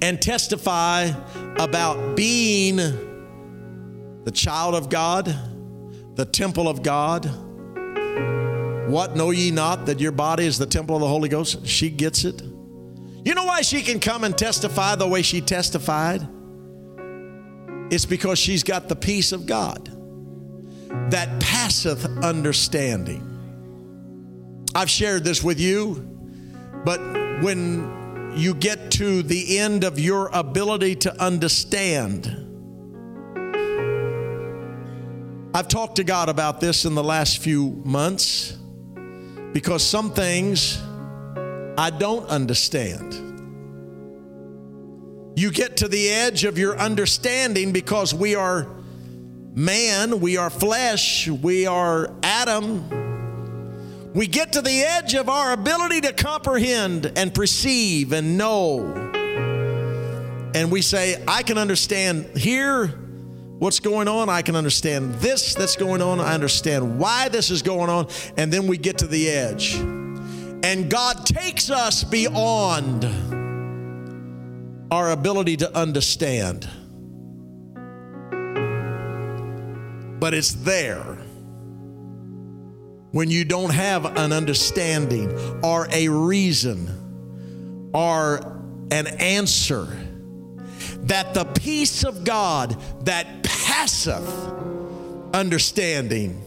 and 0.00 0.20
testify 0.20 1.10
about 1.58 2.16
being 2.16 2.76
the 2.76 4.30
child 4.32 4.74
of 4.74 4.88
God, 4.88 5.26
the 6.14 6.24
temple 6.24 6.68
of 6.68 6.82
God? 6.82 7.26
What 8.88 9.16
know 9.16 9.30
ye 9.30 9.50
not 9.50 9.86
that 9.86 10.00
your 10.00 10.12
body 10.12 10.46
is 10.46 10.58
the 10.58 10.66
temple 10.66 10.96
of 10.96 11.02
the 11.02 11.08
Holy 11.08 11.28
Ghost? 11.28 11.66
She 11.66 11.90
gets 11.90 12.24
it. 12.24 12.40
You 13.24 13.34
know 13.34 13.44
why 13.44 13.62
she 13.62 13.82
can 13.82 14.00
come 14.00 14.24
and 14.24 14.36
testify 14.36 14.96
the 14.96 15.06
way 15.06 15.22
she 15.22 15.40
testified? 15.40 16.26
It's 17.92 18.06
because 18.06 18.38
she's 18.38 18.64
got 18.64 18.88
the 18.88 18.96
peace 18.96 19.32
of 19.32 19.46
God 19.46 19.90
that 21.10 21.40
passeth 21.40 22.04
understanding. 22.24 23.31
I've 24.74 24.88
shared 24.88 25.22
this 25.22 25.42
with 25.42 25.60
you, 25.60 25.96
but 26.84 26.98
when 27.42 28.32
you 28.34 28.54
get 28.54 28.90
to 28.92 29.22
the 29.22 29.58
end 29.58 29.84
of 29.84 29.98
your 29.98 30.30
ability 30.32 30.96
to 30.96 31.22
understand, 31.22 32.24
I've 35.54 35.68
talked 35.68 35.96
to 35.96 36.04
God 36.04 36.30
about 36.30 36.60
this 36.60 36.86
in 36.86 36.94
the 36.94 37.04
last 37.04 37.38
few 37.38 37.82
months 37.84 38.56
because 39.52 39.86
some 39.86 40.10
things 40.10 40.80
I 41.76 41.90
don't 41.90 42.26
understand. 42.28 43.12
You 45.38 45.50
get 45.50 45.76
to 45.78 45.88
the 45.88 46.08
edge 46.08 46.44
of 46.44 46.56
your 46.56 46.78
understanding 46.78 47.72
because 47.72 48.14
we 48.14 48.34
are 48.34 48.68
man, 49.54 50.20
we 50.20 50.38
are 50.38 50.48
flesh, 50.48 51.28
we 51.28 51.66
are 51.66 52.14
Adam 52.22 53.01
we 54.14 54.26
get 54.26 54.52
to 54.52 54.62
the 54.62 54.82
edge 54.82 55.14
of 55.14 55.28
our 55.28 55.52
ability 55.52 56.02
to 56.02 56.12
comprehend 56.12 57.12
and 57.16 57.34
perceive 57.34 58.12
and 58.12 58.36
know. 58.36 59.10
And 60.54 60.70
we 60.70 60.82
say, 60.82 61.22
I 61.26 61.42
can 61.42 61.56
understand 61.56 62.36
here 62.36 62.88
what's 63.58 63.80
going 63.80 64.08
on. 64.08 64.28
I 64.28 64.42
can 64.42 64.54
understand 64.54 65.14
this 65.14 65.54
that's 65.54 65.76
going 65.76 66.02
on. 66.02 66.20
I 66.20 66.34
understand 66.34 66.98
why 66.98 67.28
this 67.30 67.50
is 67.50 67.62
going 67.62 67.88
on. 67.88 68.08
And 68.36 68.52
then 68.52 68.66
we 68.66 68.76
get 68.76 68.98
to 68.98 69.06
the 69.06 69.30
edge. 69.30 69.76
And 69.76 70.90
God 70.90 71.24
takes 71.24 71.70
us 71.70 72.04
beyond 72.04 73.04
our 74.92 75.10
ability 75.10 75.56
to 75.58 75.74
understand. 75.74 76.68
But 80.20 80.34
it's 80.34 80.52
there 80.52 81.11
when 83.12 83.30
you 83.30 83.44
don't 83.44 83.70
have 83.72 84.04
an 84.16 84.32
understanding 84.32 85.30
or 85.62 85.86
a 85.92 86.08
reason 86.08 87.90
or 87.94 88.38
an 88.90 89.06
answer, 89.06 89.86
that 91.02 91.34
the 91.34 91.44
peace 91.44 92.04
of 92.04 92.24
God 92.24 92.76
that 93.04 93.42
passeth 93.42 94.28
understanding 95.34 96.42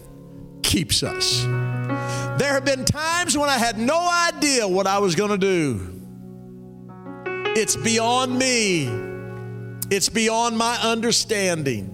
keeps 0.63 1.03
us. 1.03 1.43
There 2.37 2.51
have 2.53 2.65
been 2.65 2.83
times 2.83 3.37
when 3.37 3.49
I 3.49 3.57
had 3.57 3.77
no 3.77 4.09
idea 4.27 4.67
what 4.67 4.87
I 4.87 4.97
was 4.99 5.15
going 5.15 5.31
to 5.31 5.37
do. 5.37 5.91
It's 7.55 7.75
beyond 7.75 8.37
me, 8.37 8.87
it's 9.91 10.09
beyond 10.09 10.57
my 10.57 10.77
understanding. 10.81 11.91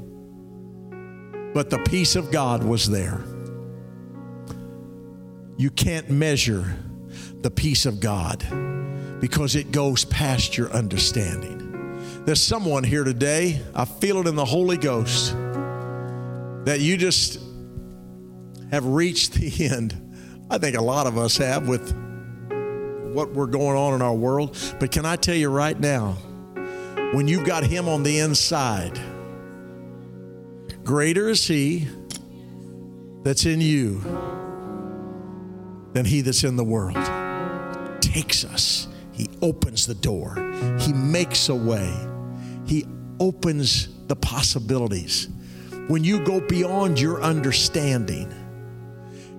But 1.53 1.69
the 1.69 1.79
peace 1.79 2.15
of 2.15 2.31
God 2.31 2.63
was 2.63 2.89
there. 2.89 3.21
You 5.57 5.69
can't 5.69 6.09
measure 6.09 6.75
the 7.41 7.51
peace 7.51 7.85
of 7.85 7.99
God 7.99 8.39
because 9.19 9.55
it 9.55 9.71
goes 9.71 10.05
past 10.05 10.57
your 10.57 10.71
understanding. 10.71 12.23
There's 12.25 12.41
someone 12.41 12.83
here 12.83 13.03
today, 13.03 13.61
I 13.73 13.85
feel 13.85 14.17
it 14.17 14.27
in 14.27 14.35
the 14.35 14.45
Holy 14.45 14.77
Ghost, 14.77 15.33
that 16.65 16.79
you 16.79 16.97
just 16.97 17.39
have 18.71 18.85
reached 18.85 19.33
the 19.33 19.67
end. 19.71 19.95
I 20.49 20.57
think 20.57 20.75
a 20.75 20.81
lot 20.81 21.07
of 21.07 21.17
us 21.17 21.37
have 21.37 21.67
with 21.67 21.95
what 23.13 23.33
we're 23.33 23.47
going 23.47 23.77
on 23.77 23.93
in 23.93 24.01
our 24.01 24.13
world. 24.13 24.57
But 24.79 24.91
can 24.91 25.05
I 25.05 25.15
tell 25.15 25.35
you 25.35 25.49
right 25.49 25.79
now, 25.79 26.13
when 27.13 27.27
you've 27.27 27.45
got 27.45 27.63
Him 27.63 27.87
on 27.87 28.03
the 28.03 28.19
inside, 28.19 28.99
greater 30.83 31.29
is 31.29 31.45
He 31.45 31.87
that's 33.23 33.45
in 33.45 33.61
you 33.61 34.01
than 35.93 36.05
he 36.05 36.21
that's 36.21 36.43
in 36.43 36.55
the 36.55 36.63
world. 36.63 36.95
Takes 38.01 38.43
us. 38.43 38.87
He 39.11 39.29
opens 39.41 39.85
the 39.87 39.95
door. 39.95 40.35
He 40.79 40.93
makes 40.93 41.49
a 41.49 41.55
way. 41.55 41.93
He 42.65 42.85
opens 43.19 43.89
the 44.07 44.15
possibilities. 44.15 45.29
When 45.87 46.03
you 46.03 46.23
go 46.23 46.39
beyond 46.41 46.99
your 46.99 47.21
understanding, 47.21 48.33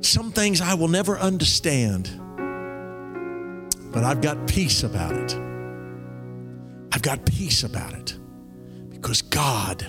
some 0.00 0.32
things 0.32 0.60
I 0.60 0.74
will 0.74 0.88
never 0.88 1.18
understand, 1.18 2.10
but 3.92 4.04
I've 4.04 4.20
got 4.20 4.46
peace 4.46 4.82
about 4.82 5.14
it. 5.14 5.34
I've 6.92 7.02
got 7.02 7.24
peace 7.24 7.64
about 7.64 7.94
it 7.94 8.18
because 8.90 9.22
God 9.22 9.86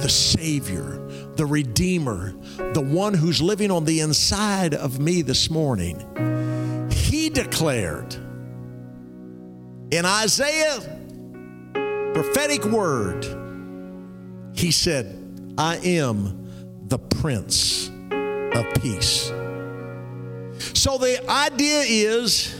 the 0.00 0.08
Savior, 0.08 0.98
the 1.36 1.46
Redeemer, 1.46 2.32
the 2.72 2.80
one 2.80 3.14
who's 3.14 3.40
living 3.40 3.70
on 3.70 3.84
the 3.84 4.00
inside 4.00 4.74
of 4.74 4.98
me 4.98 5.22
this 5.22 5.50
morning, 5.50 5.98
He 6.90 7.30
declared 7.30 8.14
in 9.90 10.04
Isaiah 10.04 10.80
prophetic 12.14 12.64
word, 12.64 13.24
He 14.54 14.70
said, 14.70 15.54
I 15.56 15.76
am 15.78 16.86
the 16.88 16.98
Prince 16.98 17.88
of 17.88 18.66
Peace. 18.82 19.32
So 20.74 20.98
the 20.98 21.24
idea 21.28 21.80
is 21.80 22.54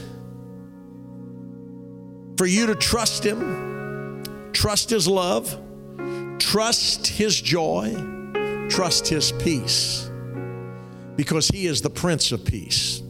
for 2.37 2.45
you 2.45 2.67
to 2.67 2.75
trust 2.75 3.25
Him, 3.25 4.23
trust 4.53 4.89
His 4.89 5.07
love 5.07 5.59
Trust 6.41 7.05
His 7.05 7.39
joy, 7.39 7.93
trust 8.67 9.07
His 9.07 9.31
peace, 9.31 10.09
because 11.15 11.47
He 11.47 11.67
is 11.67 11.81
the 11.81 11.89
Prince 11.89 12.31
of 12.31 12.43
Peace. 12.43 13.03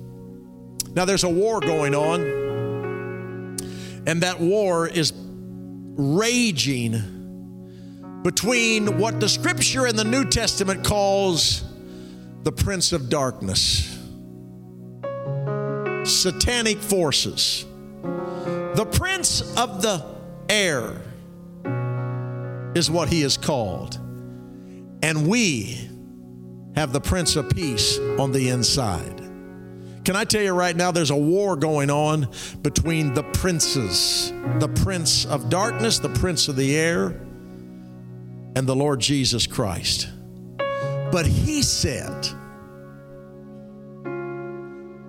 Now, 0.93 1.05
there's 1.05 1.23
a 1.23 1.29
war 1.29 1.61
going 1.61 1.95
on, 1.95 2.21
and 4.05 4.21
that 4.21 4.41
war 4.41 4.85
is 4.85 5.13
raging 5.15 7.01
between 8.21 8.99
what 8.99 9.21
the 9.21 9.29
Scripture 9.29 9.87
in 9.87 9.95
the 9.95 10.03
New 10.03 10.25
Testament 10.25 10.83
calls 10.83 11.63
the 12.43 12.51
Prince 12.51 12.91
of 12.91 13.09
Darkness, 13.09 13.97
satanic 16.03 16.79
forces, 16.79 17.65
the 18.03 18.87
Prince 18.91 19.57
of 19.57 19.81
the 19.81 20.05
air 20.49 21.01
is 22.75 22.89
what 22.89 23.09
he 23.09 23.23
is 23.23 23.37
called. 23.37 23.99
And 25.03 25.27
we 25.27 25.89
have 26.75 26.93
the 26.93 27.01
Prince 27.01 27.35
of 27.35 27.49
Peace 27.49 27.97
on 28.17 28.31
the 28.31 28.49
inside. 28.49 29.17
Can 30.03 30.15
I 30.15 30.23
tell 30.23 30.41
you 30.41 30.53
right 30.53 30.75
now, 30.75 30.91
there's 30.91 31.11
a 31.11 31.15
war 31.15 31.55
going 31.55 31.89
on 31.89 32.27
between 32.61 33.13
the 33.13 33.23
princes 33.23 34.33
the 34.59 34.67
Prince 34.83 35.25
of 35.25 35.49
darkness, 35.49 35.99
the 35.99 36.09
Prince 36.09 36.47
of 36.47 36.55
the 36.55 36.75
air, 36.75 37.07
and 38.55 38.67
the 38.67 38.75
Lord 38.75 38.99
Jesus 38.99 39.45
Christ. 39.47 40.09
But 41.11 41.25
he 41.25 41.61
said, 41.61 42.27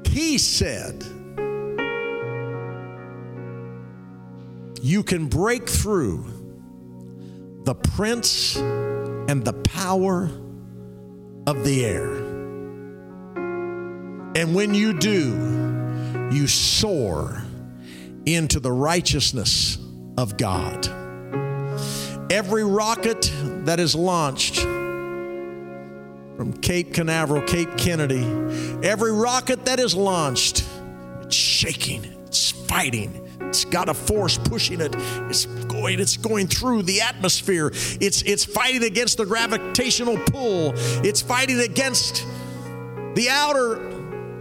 he 0.08 0.36
said, 0.36 1.02
you 4.82 5.02
can 5.02 5.28
break 5.28 5.68
through 5.68 6.31
the 7.64 7.74
prince 7.74 8.56
and 8.56 9.44
the 9.44 9.52
power 9.52 10.28
of 11.46 11.64
the 11.64 11.84
air. 11.84 12.12
And 14.34 14.54
when 14.54 14.74
you 14.74 14.98
do, 14.98 16.30
you 16.32 16.46
soar 16.46 17.42
into 18.26 18.58
the 18.60 18.72
righteousness 18.72 19.78
of 20.16 20.36
God. 20.36 20.88
Every 22.32 22.64
rocket 22.64 23.30
that 23.64 23.78
is 23.78 23.94
launched 23.94 24.60
from 26.36 26.54
Cape 26.62 26.94
Canaveral, 26.94 27.42
Cape 27.42 27.76
Kennedy, 27.76 28.24
every 28.82 29.12
rocket 29.12 29.66
that 29.66 29.78
is 29.78 29.94
launched, 29.94 30.64
it's 31.22 31.36
shaking, 31.36 32.04
it's 32.26 32.50
fighting, 32.50 33.28
it's 33.42 33.66
got 33.66 33.88
a 33.90 33.94
force 33.94 34.38
pushing 34.38 34.80
it. 34.80 34.94
It's 35.28 35.44
going, 35.82 36.00
it's 36.00 36.16
going 36.16 36.46
through 36.46 36.82
the 36.82 37.00
atmosphere. 37.00 37.72
It's 38.00 38.22
it's 38.22 38.44
fighting 38.44 38.84
against 38.84 39.16
the 39.18 39.26
gravitational 39.26 40.16
pull. 40.16 40.74
It's 41.04 41.20
fighting 41.20 41.58
against 41.60 42.24
the 43.14 43.28
outer 43.30 43.90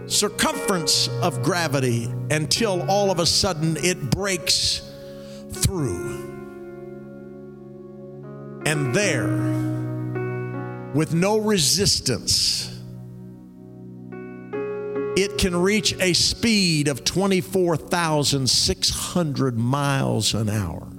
circumference 0.06 1.08
of 1.20 1.42
gravity 1.42 2.08
until 2.30 2.88
all 2.88 3.10
of 3.10 3.18
a 3.18 3.26
sudden 3.26 3.76
it 3.78 4.10
breaks 4.10 4.88
through. 5.50 6.20
And 8.64 8.94
there, 8.94 9.26
with 10.94 11.12
no 11.12 11.38
resistance, 11.38 12.68
it 15.16 15.38
can 15.38 15.56
reach 15.56 15.96
a 16.00 16.12
speed 16.12 16.86
of 16.86 17.02
24,600 17.02 19.58
miles 19.58 20.34
an 20.34 20.48
hour. 20.48 20.91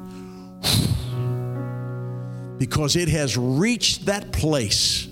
Because 2.58 2.96
it 2.96 3.10
has 3.10 3.38
reached 3.38 4.06
that 4.06 4.32
place 4.32 5.08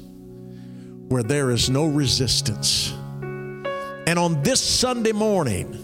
where 1.09 1.23
there 1.23 1.51
is 1.51 1.69
no 1.69 1.85
resistance. 1.85 2.93
And 4.07 4.17
on 4.17 4.41
this 4.43 4.61
Sunday 4.61 5.11
morning, 5.11 5.77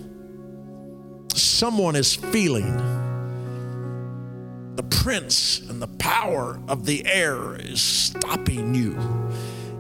someone 1.34 1.96
is 1.96 2.16
feeling 2.16 2.76
the 4.76 4.84
prince 4.84 5.60
and 5.60 5.82
the 5.82 5.88
power 5.88 6.60
of 6.68 6.86
the 6.86 7.06
air 7.06 7.56
is 7.56 7.82
stopping 7.82 8.76
you, 8.76 8.96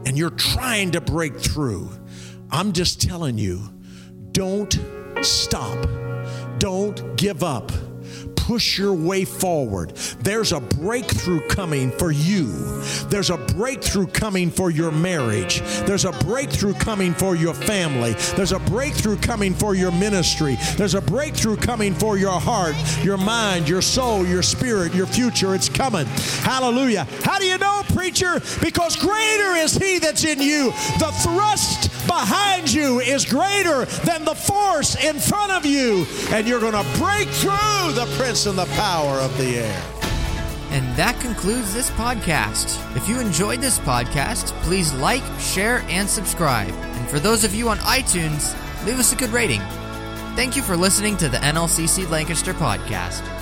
and 0.05 0.17
you're 0.17 0.31
trying 0.31 0.91
to 0.91 1.01
break 1.01 1.39
through. 1.39 1.89
I'm 2.49 2.73
just 2.73 3.01
telling 3.01 3.37
you, 3.37 3.61
don't 4.31 4.77
stop. 5.21 5.87
Don't 6.57 7.15
give 7.15 7.43
up. 7.43 7.71
Push 8.47 8.79
your 8.79 8.93
way 8.93 9.25
forward. 9.25 9.89
There's 10.21 10.53
a 10.53 10.61
breakthrough 10.61 11.45
coming 11.49 11.91
for 11.91 12.11
you. 12.11 12.47
There's 13.09 13.29
a 13.29 13.35
breakthrough 13.35 14.07
coming 14.07 14.51
for 14.51 14.71
your 14.71 14.89
marriage. 14.89 15.59
There's 15.85 16.05
a 16.05 16.13
breakthrough 16.13 16.75
coming 16.75 17.13
for 17.13 17.35
your 17.35 17.53
family. 17.53 18.13
There's 18.37 18.53
a 18.53 18.59
breakthrough 18.59 19.17
coming 19.17 19.53
for 19.53 19.75
your 19.75 19.91
ministry. 19.91 20.57
There's 20.77 20.95
a 20.95 21.01
breakthrough 21.01 21.57
coming 21.57 21.93
for 21.93 22.17
your 22.17 22.39
heart, 22.39 22.75
your 23.03 23.17
mind, 23.17 23.67
your 23.67 23.81
soul, 23.81 24.25
your 24.25 24.41
spirit, 24.41 24.95
your 24.95 25.07
future. 25.07 25.53
It's 25.53 25.67
coming. 25.67 26.05
Hallelujah. 26.05 27.05
How 27.23 27.39
do 27.39 27.45
you 27.45 27.57
know, 27.57 27.81
preacher? 27.89 28.41
Because 28.61 28.95
greater 28.95 29.55
is 29.57 29.75
He 29.75 29.99
that's 29.99 30.23
in 30.23 30.39
you. 30.41 30.71
The 30.99 31.11
thrust 31.21 31.91
behind 32.07 32.71
you 32.71 32.99
is 32.99 33.25
greater 33.25 33.85
than 34.05 34.25
the 34.25 34.33
force 34.33 34.95
in 35.03 35.19
front 35.19 35.51
of 35.51 35.65
you. 35.65 36.05
And 36.31 36.47
you're 36.47 36.59
going 36.59 36.73
to 36.73 36.99
break 36.99 37.27
through 37.29 37.93
the 37.93 38.11
prince 38.17 38.45
and 38.45 38.57
the 38.57 38.65
power 38.65 39.19
of 39.19 39.37
the 39.37 39.57
air. 39.57 39.83
And 40.69 40.97
that 40.97 41.19
concludes 41.21 41.73
this 41.73 41.89
podcast. 41.91 42.77
If 42.95 43.07
you 43.07 43.19
enjoyed 43.19 43.61
this 43.61 43.79
podcast, 43.79 44.47
please 44.63 44.93
like, 44.93 45.23
share, 45.39 45.79
and 45.87 46.09
subscribe. 46.09 46.73
And 46.73 47.09
for 47.09 47.19
those 47.19 47.43
of 47.43 47.53
you 47.53 47.69
on 47.69 47.77
iTunes, 47.79 48.55
leave 48.85 48.99
us 48.99 49.13
a 49.13 49.15
good 49.15 49.29
rating. 49.29 49.61
Thank 50.35 50.55
you 50.55 50.61
for 50.61 50.75
listening 50.75 51.15
to 51.17 51.29
the 51.29 51.37
NLCC 51.37 52.09
Lancaster 52.09 52.53
podcast. 52.53 53.36